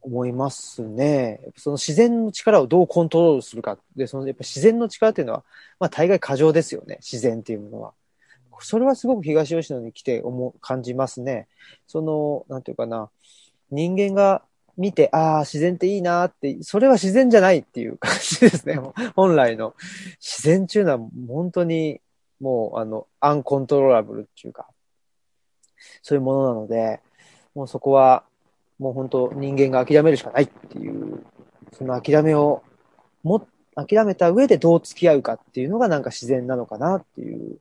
[0.00, 1.40] 思いますね。
[1.56, 3.78] その自然の力をどうコントロールするか。
[3.96, 5.44] で、そのやっぱ自然の力っていうのは、
[5.78, 6.98] まあ大概過剰ですよね。
[7.00, 7.92] 自然っていうものは。
[8.60, 11.48] それはすごく東吉野に来て思う、感じますね。
[11.86, 13.10] その、なんていうかな。
[13.70, 14.42] 人間が
[14.76, 18.78] 見て、ああ、自然っていいなって、それは自然じゃないっていう感じですね。
[19.14, 19.74] 本来の
[20.20, 20.98] 自然っていうのは
[21.28, 22.00] 本当に
[22.40, 24.68] もう、あの、アンコントローラブルっていうか、
[26.02, 27.00] そういうものなので、
[27.54, 28.24] もうそこは、
[28.78, 31.24] もう本当人間が諦めるしかないっていう、
[31.72, 32.62] その諦めを
[33.24, 37.56] も、諦めた上でどう付き合うかっていうのがなんか自然なのかなっていうと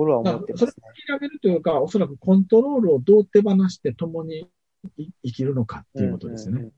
[0.00, 0.84] ころは思ってまそれすね。
[0.88, 4.48] を諦めるというか、おそらくコントロールをどう手放して共に
[4.96, 6.70] い生きるのかっていうことですよね。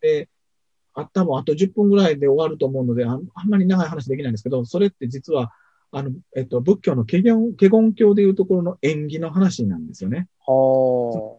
[0.00, 0.28] で、
[0.94, 5.52] あ多分あと10分ぐらいで終わると思うので、あんあんまり長い話できないんですけど、それって実は、
[5.90, 10.28] あの、えっと、仏教の華厳教でいうところの縁起の話なんですよね。
[10.46, 11.38] は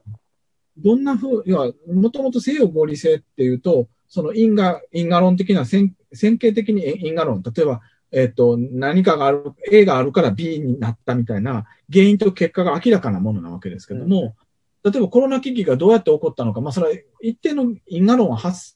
[0.78, 7.82] どんな風、要は、もともと西洋合理性っていうと、その因果、因果論的な線線形的に因果論、例えば、
[8.12, 14.36] えっ、と、何かがある、A があるから B になったみたいな、原因と結果が明らかなものなわけですけども、
[14.84, 18.76] 例えばコロナ危機がどうやって起こったのか、まあ、それは一定の因果論は発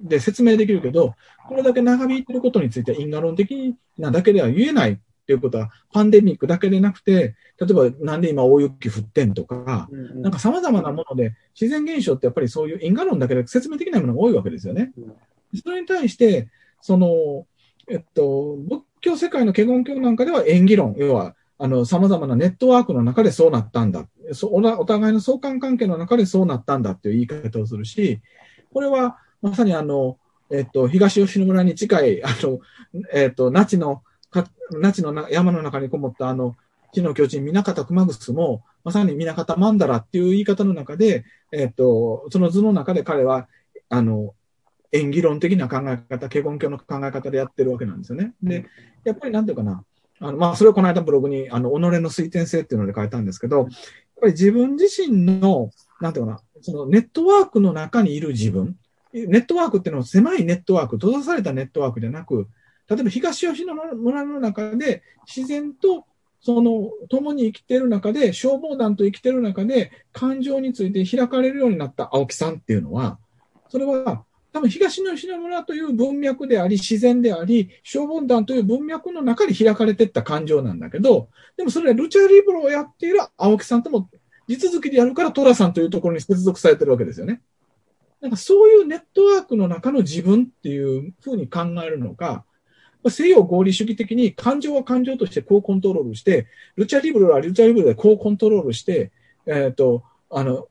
[0.00, 1.14] で説明できるけど、
[1.48, 14.92] これだけ長引いてることについては因果論的なだけでは言えないっていうことは、パンデミックだけでなくて、例えばなんで今大雪降ってんとか、なんか様々なもので、自然現象ってやっぱりそういう因果論だけで説明できないものが多いわけですよね。
[15.64, 16.48] それに対して、
[16.80, 17.46] その、
[17.90, 24.06] えっと、仏教世界の華厳教なんかでは縁起論、要は、あの、様々なネットワークの中でそうなったんだ。
[24.32, 28.20] そお互いの相関関係の中でそうなったんだっていう言い方をするし、
[28.72, 30.18] これはまさにあの、
[30.50, 32.60] えっと、東吉野村に近い、あの、
[33.12, 34.02] えっと、那智の、
[34.80, 36.56] 那智の山の中にこもったあの、
[36.92, 43.48] 地の巨人、南方熊楠も、まさに南方曼荼羅っていう言い方の中で、えっと、その図の中で彼は、
[43.88, 44.34] あの、
[44.92, 48.34] 演技論的な考え方、華厳教の考え方でやってるわけなんですよね。
[48.42, 48.66] で、
[49.04, 49.84] やっぱりなんていうかな、
[50.20, 53.66] あの、まあ、それをこの間ブログに、あの、己の推転性っていうので書いたんですけど、やっ
[54.20, 55.70] ぱり自分自身の、
[56.00, 58.76] なんていうかな、そのネットワークの中にいる自分、
[59.12, 62.48] ネットワークっていうのは狭いネットワーク、閉ざされたネットワークじゃなく、
[62.88, 66.06] 例えば東吉野村の中で自然と
[66.40, 73.18] その共に生きている中で、消防団と生きている中で、感情について開かれるようになった青木さんっていうのは、
[73.68, 84.08] それは多分東の吉野村という文脈であり、自然であり、消防団という文脈の中で開かれていった感情なんだけど、でもそれはルチャリブロをやっている青木さんとも
[84.48, 87.42] 地続きでやるから、トラさんというところに接続されてるわけですよね。
[88.20, 92.44] なんかそういうネットワークの中の自分っていうふうに考えるのか、
[93.06, 96.46] 西洋合理主義的に感情は感情としてこうコントロールして、
[96.76, 99.12] ルチャリブルはルチャリブルでこうコントロールして、
[99.46, 100.68] えっ、ー、と、あの、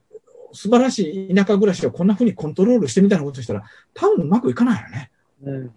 [0.58, 5.12] 素晴らしい田舎暮らしをこんなふうにコントロールしてみたいなことしたら、多分うまくいかないよね。
[5.44, 5.72] うん。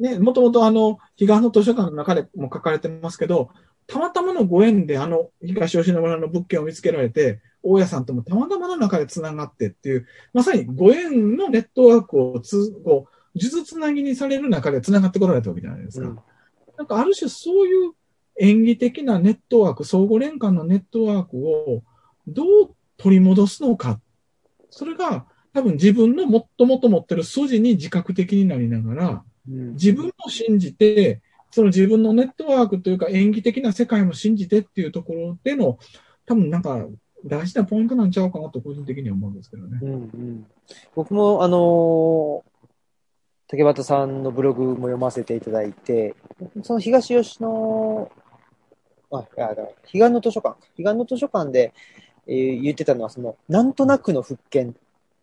[0.00, 3.50] ね、もともとあの、彼岸の図書館の中でも書かれてますけど、
[3.86, 16.08] たまたまのご縁であの、東吉野村の物件を見つけられて、大家さんともたまたまの中で繋がってっていう、まさにご縁のネットワークをつ、こう、数珠つなぎにされる中で繋がってこられたわけじゃないですか。
[16.08, 16.18] うん、
[16.76, 17.92] なんかある種そういう
[18.40, 21.82] 演技的なネットワーク、相互連関のネットワークを
[22.26, 24.00] どう取り戻すのか。
[24.70, 35.78] それが多分自分のもっともと持ってる筋に自覚的になりながら、自分も信じて、その自分のネットワークというか演技的な世界も信じてっていうところでの、
[36.26, 36.86] 多分なんか
[37.24, 39.78] 大事なポイントなんちゃうかなと個人的には思うんですけどね。
[39.82, 40.46] うんうん、
[40.94, 42.68] 僕も、あのー、
[43.48, 46.14] 竹俣さんのブログも読ませていただいて、
[46.62, 48.10] その東吉野、
[49.10, 51.72] あ、いや、だ彼岸の図書館、彼岸の図書館で、
[52.28, 54.76] え、言ってたのは、その、なんとなくの復権、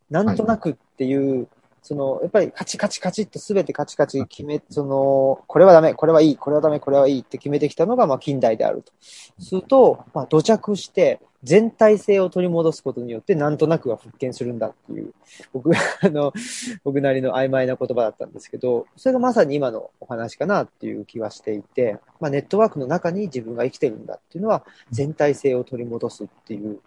[0.10, 1.48] なんとなくっていう、
[1.86, 8.92] その、やっぱりカチカチカチっと全てカチカチ決め、その、これはダメ、これはいい、これはダメ、これはいいって決めてきたのが、まあ、近代であると。
[9.40, 15.14] すると、まあ、土着して、全体性を取り戻すことによって、なんとなくが復権するんだっていう、
[15.54, 16.34] 僕、あの、
[16.84, 26.80] 僕なりの曖昧な言葉だったんですけど、それがまさに今のお話かなっていう気はしていて、まあ、ネットワークの中に自分が生きてるんだっていうのは、全体性を取り戻すっていう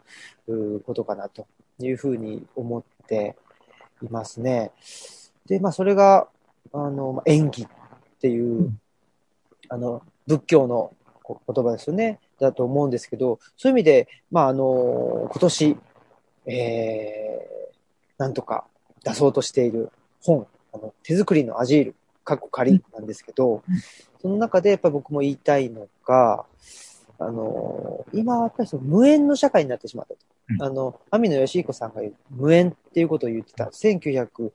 [0.80, 1.46] ことかなと
[1.78, 3.36] いうふうに思って
[4.03, 4.72] いますね。
[5.46, 6.28] で、まあ、それが、
[6.72, 7.68] あの、演技っ
[8.20, 8.72] ていう、
[9.68, 10.94] あの、仏教の
[11.26, 12.20] 言葉ですよね。
[12.38, 15.76] だと思うんですけど、そういう意味で、まあ、あの、今年、
[16.46, 17.74] えー、
[18.18, 18.64] なんとか
[19.05, 19.90] 出そうとしている
[20.22, 21.94] 本、あの手作りのアジール、
[22.24, 23.62] かっこ仮なんですけど、
[24.20, 26.44] その中でやっぱり僕も言いたいのが、
[27.21, 30.64] あの、今はやっぱりその無縁の社会になってしまったと。
[30.64, 33.64] あの、網野義彦さんが言う無縁っていうことを言ってた。
[33.66, 34.51] 1960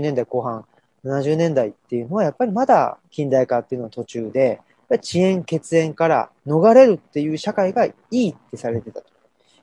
[0.00, 0.64] 年代後半、
[1.04, 9.06] 70年代っていうのはやっぱりまだ近代化っていうのは途中で、遅延、血縁から逃れるっていう社会がいいってされてたと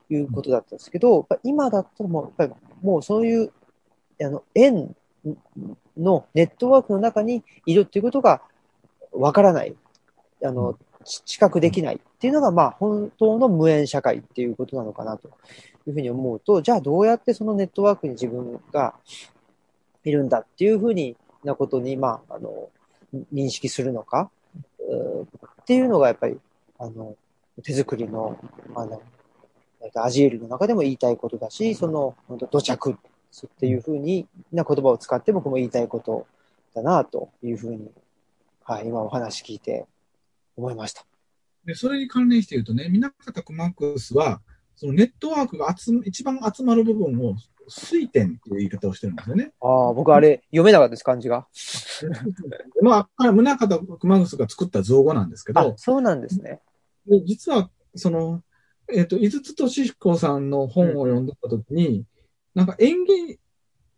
[0.10, 3.52] いうことだったんですけど、今だともう、やっぱりもうそういう、
[4.22, 4.96] あの、縁
[5.98, 8.42] のネットワークの中にいるっていうことが
[9.12, 9.76] わからない。
[10.46, 15.28] あの、知覚できないっていうのが、まあ、本当の無縁社会っていうことなのかなと
[15.88, 18.96] いうふうに思うと、じゃあどうやってそのネットワークに自分が
[20.04, 22.70] いるんだっていうふうになことに、まあ、あの、
[23.34, 24.30] 認識するのか、
[25.62, 26.40] っていうのがやっぱり、
[26.80, 27.16] あの、
[27.64, 28.38] 手作りの、
[28.76, 29.02] あの、
[29.96, 36.26] アジエルの中でも言いたいことだし、その、本当土着っていうふうにな言葉を使って僕も言いたいこと
[36.74, 37.92] だなというふうに
[38.70, 39.86] はい、今お話聞いて
[40.58, 41.06] 思いました。
[41.68, 44.42] で、それに関連して言うとね、南方クマックスは、
[44.78, 47.36] そのネットワークが集一番集まる部分を
[47.68, 49.52] 水点っていう言い方をしてるんですよね。
[49.60, 51.46] ああ、僕あれ、読めなかったです、漢字が。
[52.82, 55.74] まあ、宗像熊楠が作った造語なんですけど。
[55.78, 56.62] そうなんですね。
[57.06, 58.42] で実は、その、
[58.90, 62.06] えっ、ー、と、井筒俊彦さんの本を読んでたときに、うん、
[62.56, 63.40] なんか演技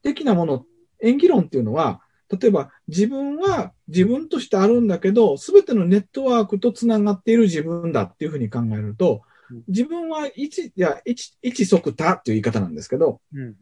[0.01, 0.65] 的なもの、
[1.03, 2.01] 演技論っていうのは、
[2.31, 9.21] 例えば自分は自分としてあるんだけど、すべてのネットワークと繋がっている自分だっていうふうに考えると、
[9.67, 13.55] 自分は一、いや、一、一即他っていう言い方なんですけど、うんうん、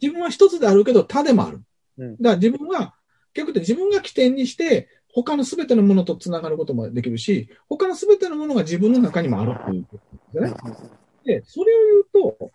[0.00, 1.62] 自分は一つであるけど他でもある。
[1.98, 2.94] うん、だから自分は、
[3.34, 10.54] 逆で自分が起点にして、他のすべてのものと繋がることもできるし、他のすべてのものが自分の中にもあるっていうことですよね。
[11.24, 12.52] で、それを言うと、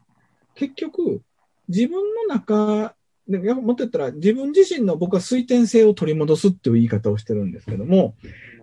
[0.56, 1.22] 結局、
[1.70, 2.96] 自分の中、
[3.30, 8.16] でもっと言ったら、自分自身の僕は水天性を取り戻すっていう言い方をしてるんですけども、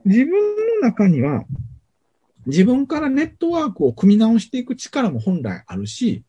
[0.05, 1.45] 自分の中には、
[2.47, 6.25] 自分からネットワークを組み直していく力も本来あるし、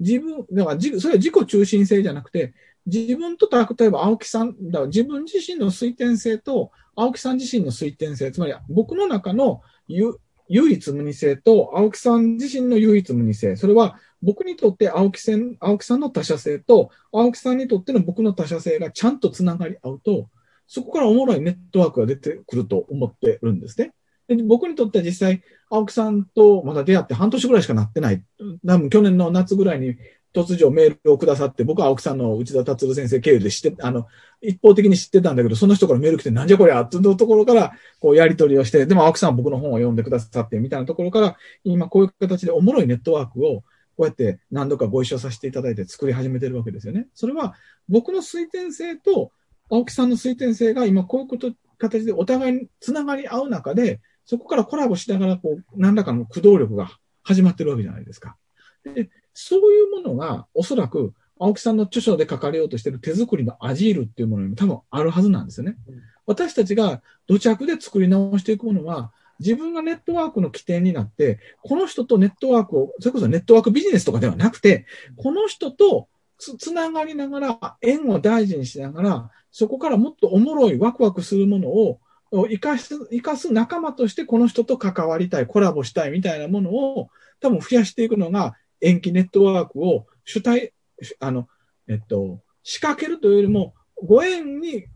[0.00, 2.54] 自分、だからそれは自己中心性じゃなくて、
[2.86, 20.28] 自分と例えば青木さん、だ自分自身の推転性と青木さん自身の推転性、つまり僕の中の唯一無二性と青木さん自身の唯一無二性、それは僕にとって青木さん青木さんの他者性と青木さんにとっての僕の他者性がちゃんと繋がり合うと、
[20.66, 23.92] そこからおもろいネットワークが出てくると思ってるんですね。
[24.28, 28.22] で僕にとっては実際、青木さんとまだ出会って半年ぐらいしかなってない。
[28.66, 29.96] 多分去年の夏ぐらいに
[30.36, 34.06] 突如メールをくださって、僕は青木さんの内田達郎先生経由で知って、あの、
[34.42, 43.62] 一方的に知ってたんだけど、その人からメール来て、なんじゃこりゃっていうところから、こう、やり取りをして、でも青木さんは僕の本を読んでくださって、みたいなところから、今こういう形でおもろいネットワークを、
[43.96, 47.08] こうやって何度かご一緒させていただいて作り始めてるわけですよね。
[47.14, 47.54] それは、
[47.88, 49.32] 僕の推薦性と、
[49.70, 56.90] 青木さんの推薦性が今こういうこと、形でお互いにつながり合う中で、そこからコラボしながら、こう、何らかの駆動力が
[57.22, 58.36] 始まってるわけじゃないですか。
[58.84, 65.76] で、そういうものが、おそらく、青木さんの著書で書かれようとしている手作りのアジールっていうものにも多分あるはずなんですよね。
[65.86, 76.08] うん、私たちが土着で作り直していくものは、自分がネットワークの起点になって、この人とネットワークを、それこそネットワークビジネスとかではなくて、この人と
[76.38, 82.00] つつながりながら、縁を大事にしながら、そこからもっとおもろいワクワクするものを
[82.32, 87.08] 生かす、生かす仲間としてこの人と関わりたい、コラボしたいみたいなものを
[87.40, 90.72] 多分増やしていくのが縁起ネットワークを主体、
[91.20, 91.48] あの、
[91.88, 94.86] えっと、仕掛けるというよりも、ご縁に、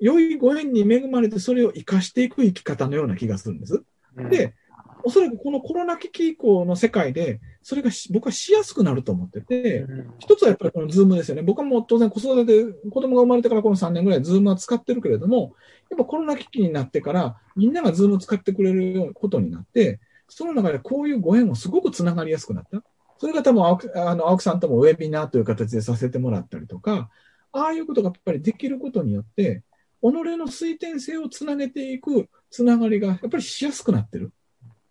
[0.00, 3.82] 良いご縁に恵まれてそれを生かしていく生き方のような気がするんです。
[4.16, 4.54] うん、で、
[5.04, 11.42] おそらくこのコロナ危機以降の世界で、それが僕はしやすくなると思ってて、うん、一つはやっぱりこの Zoom ですよね。
[11.42, 15.54] 僕はもう当然子育てで子供が生まれてからこの3年ぐらい Zoom は使ってるけれども、
[15.90, 22.82] やっぱコロナ危機になってからみんながズーム使ってくれることになって、その中でこういうご縁もすごくつながりやすくなった。
[23.18, 27.08] それが多分青木あの青木さんともウェビナーという形でさせてもらったりとか、
[27.52, 29.62] ああいうことがやっぱりできることによって、
[30.00, 34.32] 己の推転性をつなげていくつながりがやっぱりしやすくなってる。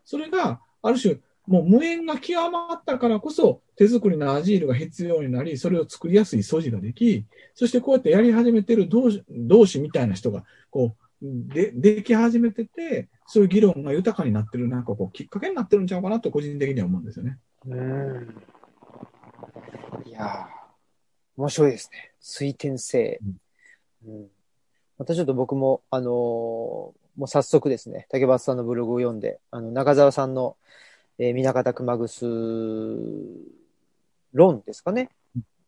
[0.06, 17.38] それが、ある種、もう無縁が極まったからこそ、手作りのアジールが必要になり、それを作りやすい素地ができ、そしてこうやってやり始めてる同士同士みたいな人が、こう、で、でき始めてて、そういう議論が豊かになってる、なんかこう、きっかけになってるんちゃうかなと、個人的には思うんですよね。
[17.66, 18.42] うん。
[20.06, 20.48] いや
[21.38, 22.11] 面白いですね。
[22.22, 23.20] 水転性。
[24.06, 24.28] うん、うん、
[24.98, 26.94] またちょっと僕も、あのー、も
[27.26, 30.56] う早速ですね、竹橋さんのブログを読んで、あの、中澤さんの、
[31.20, 32.26] えー、南方熊楠
[34.34, 35.10] 論ですかね。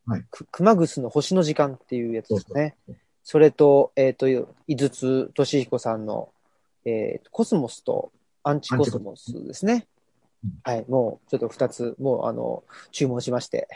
[0.05, 0.25] はい。
[0.51, 2.75] 熊楠の星の時間っていうやつですね。
[2.85, 6.33] そうそうそれと、えっ、ー、と、井筒俊彦さんの
[6.85, 8.11] えー、コスモスと
[8.43, 9.87] アンチコスモスですね。
[10.63, 13.67] はい、もうちょっと二つ、もうあの、注文しまして、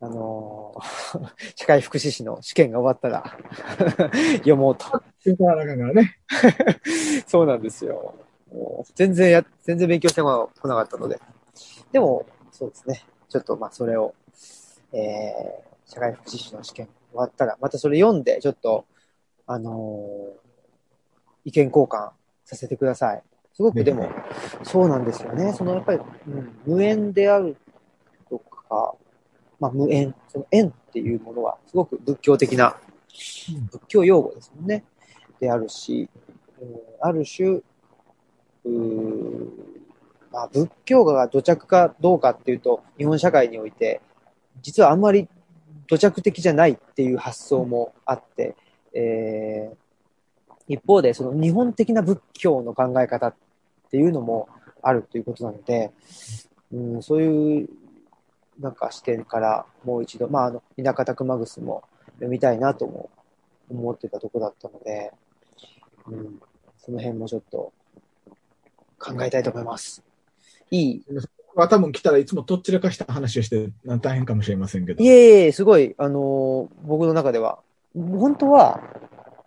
[0.00, 3.38] あのー、 社会福祉士の試験が終わったら
[4.38, 5.02] 読もうと。
[5.92, 6.16] ね、
[7.26, 8.14] そうなんですよ。
[8.94, 11.18] 全然や、全然勉強してこなかったので。
[11.92, 13.04] でも、そうですね。
[13.28, 14.14] ちょっとまあそれを、
[14.92, 18.84] えー、社会福祉士の試験終わったら、またそれ読んで、ちょっと、
[19.46, 22.10] あのー、意見交換
[22.44, 23.22] させてください。
[23.54, 24.08] すごくでも、
[24.64, 25.52] そうなんですよね。
[25.52, 27.56] そのやっぱり、うん、無縁である
[28.28, 28.94] とか、
[29.60, 32.76] まあ無縁、その縁っていうものはすごく仏教的な、
[33.70, 34.84] 仏教用語ですもんね。
[35.40, 36.08] であるし、
[36.60, 36.68] うん、
[37.00, 37.60] ある種、
[38.64, 38.70] う
[40.32, 44.00] まあ、仏教が土着かどうかっていうと、日本社会において、
[44.62, 45.28] 実はあんまり
[45.86, 48.56] 土着的じゃないっていう発想もあって、
[48.94, 53.34] えー、一方で、その日本的な仏教の考え方っ
[53.90, 54.48] ていうのも
[54.82, 55.92] あるということなので、
[56.72, 57.68] うん、そういう
[58.60, 61.82] なんか視点からもう一度、まあ、あの、田舎拓マグスも
[62.14, 63.10] 読みたいなとも
[63.70, 65.12] 思ってたとこだったので、
[66.06, 66.40] うん、
[66.78, 67.72] その辺もちょっと
[68.98, 70.02] 考えたいと思います。
[70.70, 71.04] いい。
[71.54, 75.02] は多分来たらいつもとっちらかした話をして大変かもしれませんけど。
[75.02, 77.60] いえいえ、すごい、あのー僕の中では、
[77.94, 78.82] 本当は、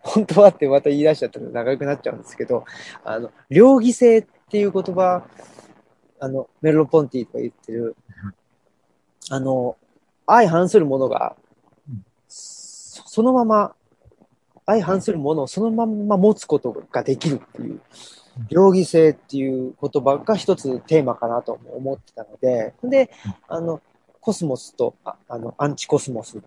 [0.00, 2.64] 本当はってまた言い出しちゃったら長くなっちゃうんですけど、
[3.04, 5.26] あの、両義性っていう言葉、
[6.20, 7.94] あの、メロポンティとか言ってる、
[9.30, 9.76] あの、
[10.26, 11.36] 相反するものが
[11.88, 13.74] うん、そそのまま、
[14.66, 17.80] 相反するものをそのまんま持つことができるっていう、
[18.50, 23.10] 両義性っていう言葉が一つテーマかなと思ってたので、で、
[23.48, 23.80] あの、
[24.20, 26.40] コスモスと、ああの、アンチコスモスっ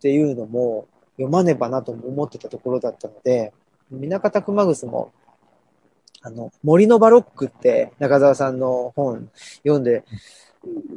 [0.00, 3.52] ていうのも読まねばなと思ってたところだったので、
[3.90, 5.12] 南方熊楠も、
[6.22, 9.28] あの、森のバロックって中沢さんの本
[9.58, 10.04] 読んで、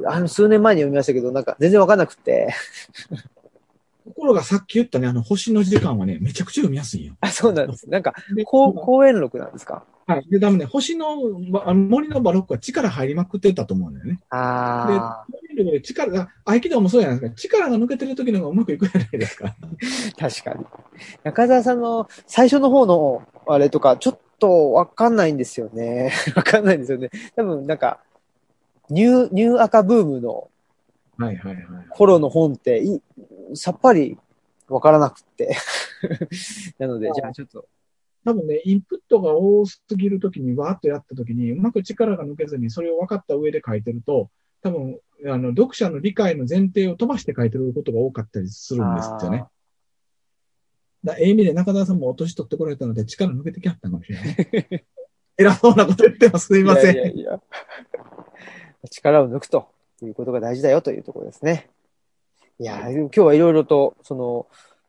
[0.06, 2.48] あの、数年前に読みましたけど、なんか全然わかんなくて、
[4.04, 7.14] ところがさっき言ったね、あの、星の時間はね、めちゃくちゃ読みやすいよ。
[7.20, 7.88] あ、そうなんです。
[7.90, 9.84] なんか、でこう、講演録なんですか？
[10.06, 10.26] はい。
[10.30, 11.16] で、多分ね、星の、
[11.74, 14.20] 森のバロックは力入りまくってたと思うんだよね。
[14.30, 15.24] あ
[15.56, 17.36] で力が、合気道もそうじゃないですか。
[17.36, 19.48] 力が抜けてる時の方がうまくいくじゃないですか。
[19.60, 19.66] あ、
[20.16, 20.64] 確かに。
[21.24, 26.12] 中澤さんの最初の方のあれとか、ちょっとわかんないんですよね。
[26.36, 27.10] わかんないんですよね。
[27.36, 27.98] 多分、なんか、
[28.90, 30.50] ニュー、ニューアカブームの
[31.18, 31.64] はいはいはい。
[31.90, 33.02] 頃の本ってい、
[33.54, 34.16] さっぱり
[34.68, 35.56] わからなくって。
[36.78, 37.66] なので、じゃあちょっと、
[38.24, 44.30] 多分ね、インプットが多すぎるときに、わーっとやったときに、うまく力が抜けずに、それを分かった上で書いてると、
[44.62, 49.44] 多分、あの、読者の理解の前提を飛ばして書いてることが多かったりするんですよね。
[51.04, 54.86] だええ意味で中澤さんもお年取ってこられたので、力抜けてきはったかもしれない。
[55.38, 56.46] 偉そうなこと言ってます。
[56.48, 56.94] すいません。
[56.94, 57.40] いやいやいや
[58.90, 59.68] 力を抜くと
[60.02, 61.68] いうことが大事だよというところですね。
[62.60, 64.46] いや、今日はいろいろと、その、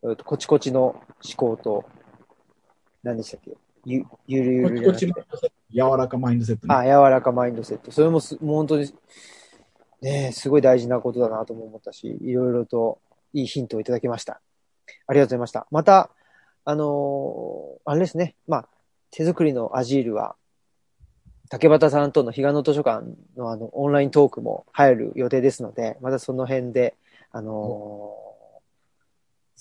[0.09, 1.01] えっとこちこちの思
[1.35, 1.85] 考と、
[3.03, 3.55] 何でしたっけ？
[3.85, 4.93] ゆ、ゆるゆる
[5.71, 6.75] 柔らかマインドセットね。
[6.75, 7.91] あ、柔らかマインドセット。
[7.91, 8.93] それもす、もう本当に、
[10.01, 12.99] ねえすごい大事なことだなとも思ったし、いろいろと
[13.33, 14.41] いいヒントをいただきました。
[15.07, 15.67] ありがとうございました。
[15.71, 16.09] また、
[16.65, 18.35] あのーあれですね。
[18.47, 18.67] まあ、
[19.11, 20.35] 手作りのアジールは、
[21.49, 26.95] 竹端さんとの彼岸の図書館のあの、オンライントークも入る予定ですので、またその辺で、
[27.31, 28.29] あのー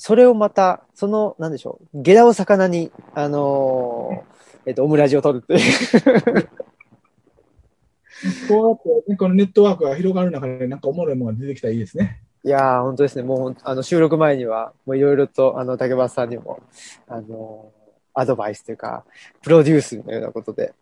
[0.00, 6.48] それをまた、その、なんでしょう、ゲラを魚に、あのーえっと、オムラジを取るっていう。
[8.48, 12.22] こうやって、ね、このネットワークが広がる中で、なんかおもろいものが出てきたらいいですね。
[12.44, 13.24] いやー、本当ですね。
[13.24, 16.60] もうあの、収録前には、もういろいろと、あの、竹橋さんにも、
[17.08, 17.72] あの、
[18.14, 19.04] アドバイスというか、
[19.42, 20.74] プロデュースのようなことで、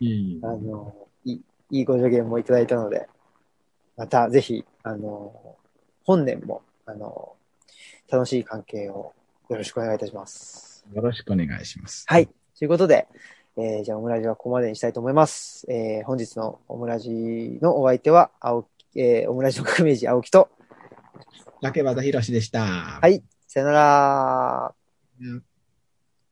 [0.00, 0.94] いいあの、
[1.24, 3.08] いい、いいご助言もいただいたので、
[3.96, 5.56] また、ぜひ、あの、
[6.04, 7.34] 本年も、あの、
[8.10, 9.14] 楽しい関係を
[9.48, 10.84] よろしくお願いいたします。
[10.92, 12.04] よろしくお願いします。
[12.06, 12.28] はい。
[12.58, 13.08] ということで、
[13.56, 15.66] えーじゃあ、オムラジはここまでにしたいと思います。
[15.70, 20.50] えー本日のオムラジのお相手は、青木、えーオムラジの革命児青木と、
[21.62, 22.60] 竹端博史でした。
[23.00, 24.74] はい、さよなら。
[25.20, 25.42] うん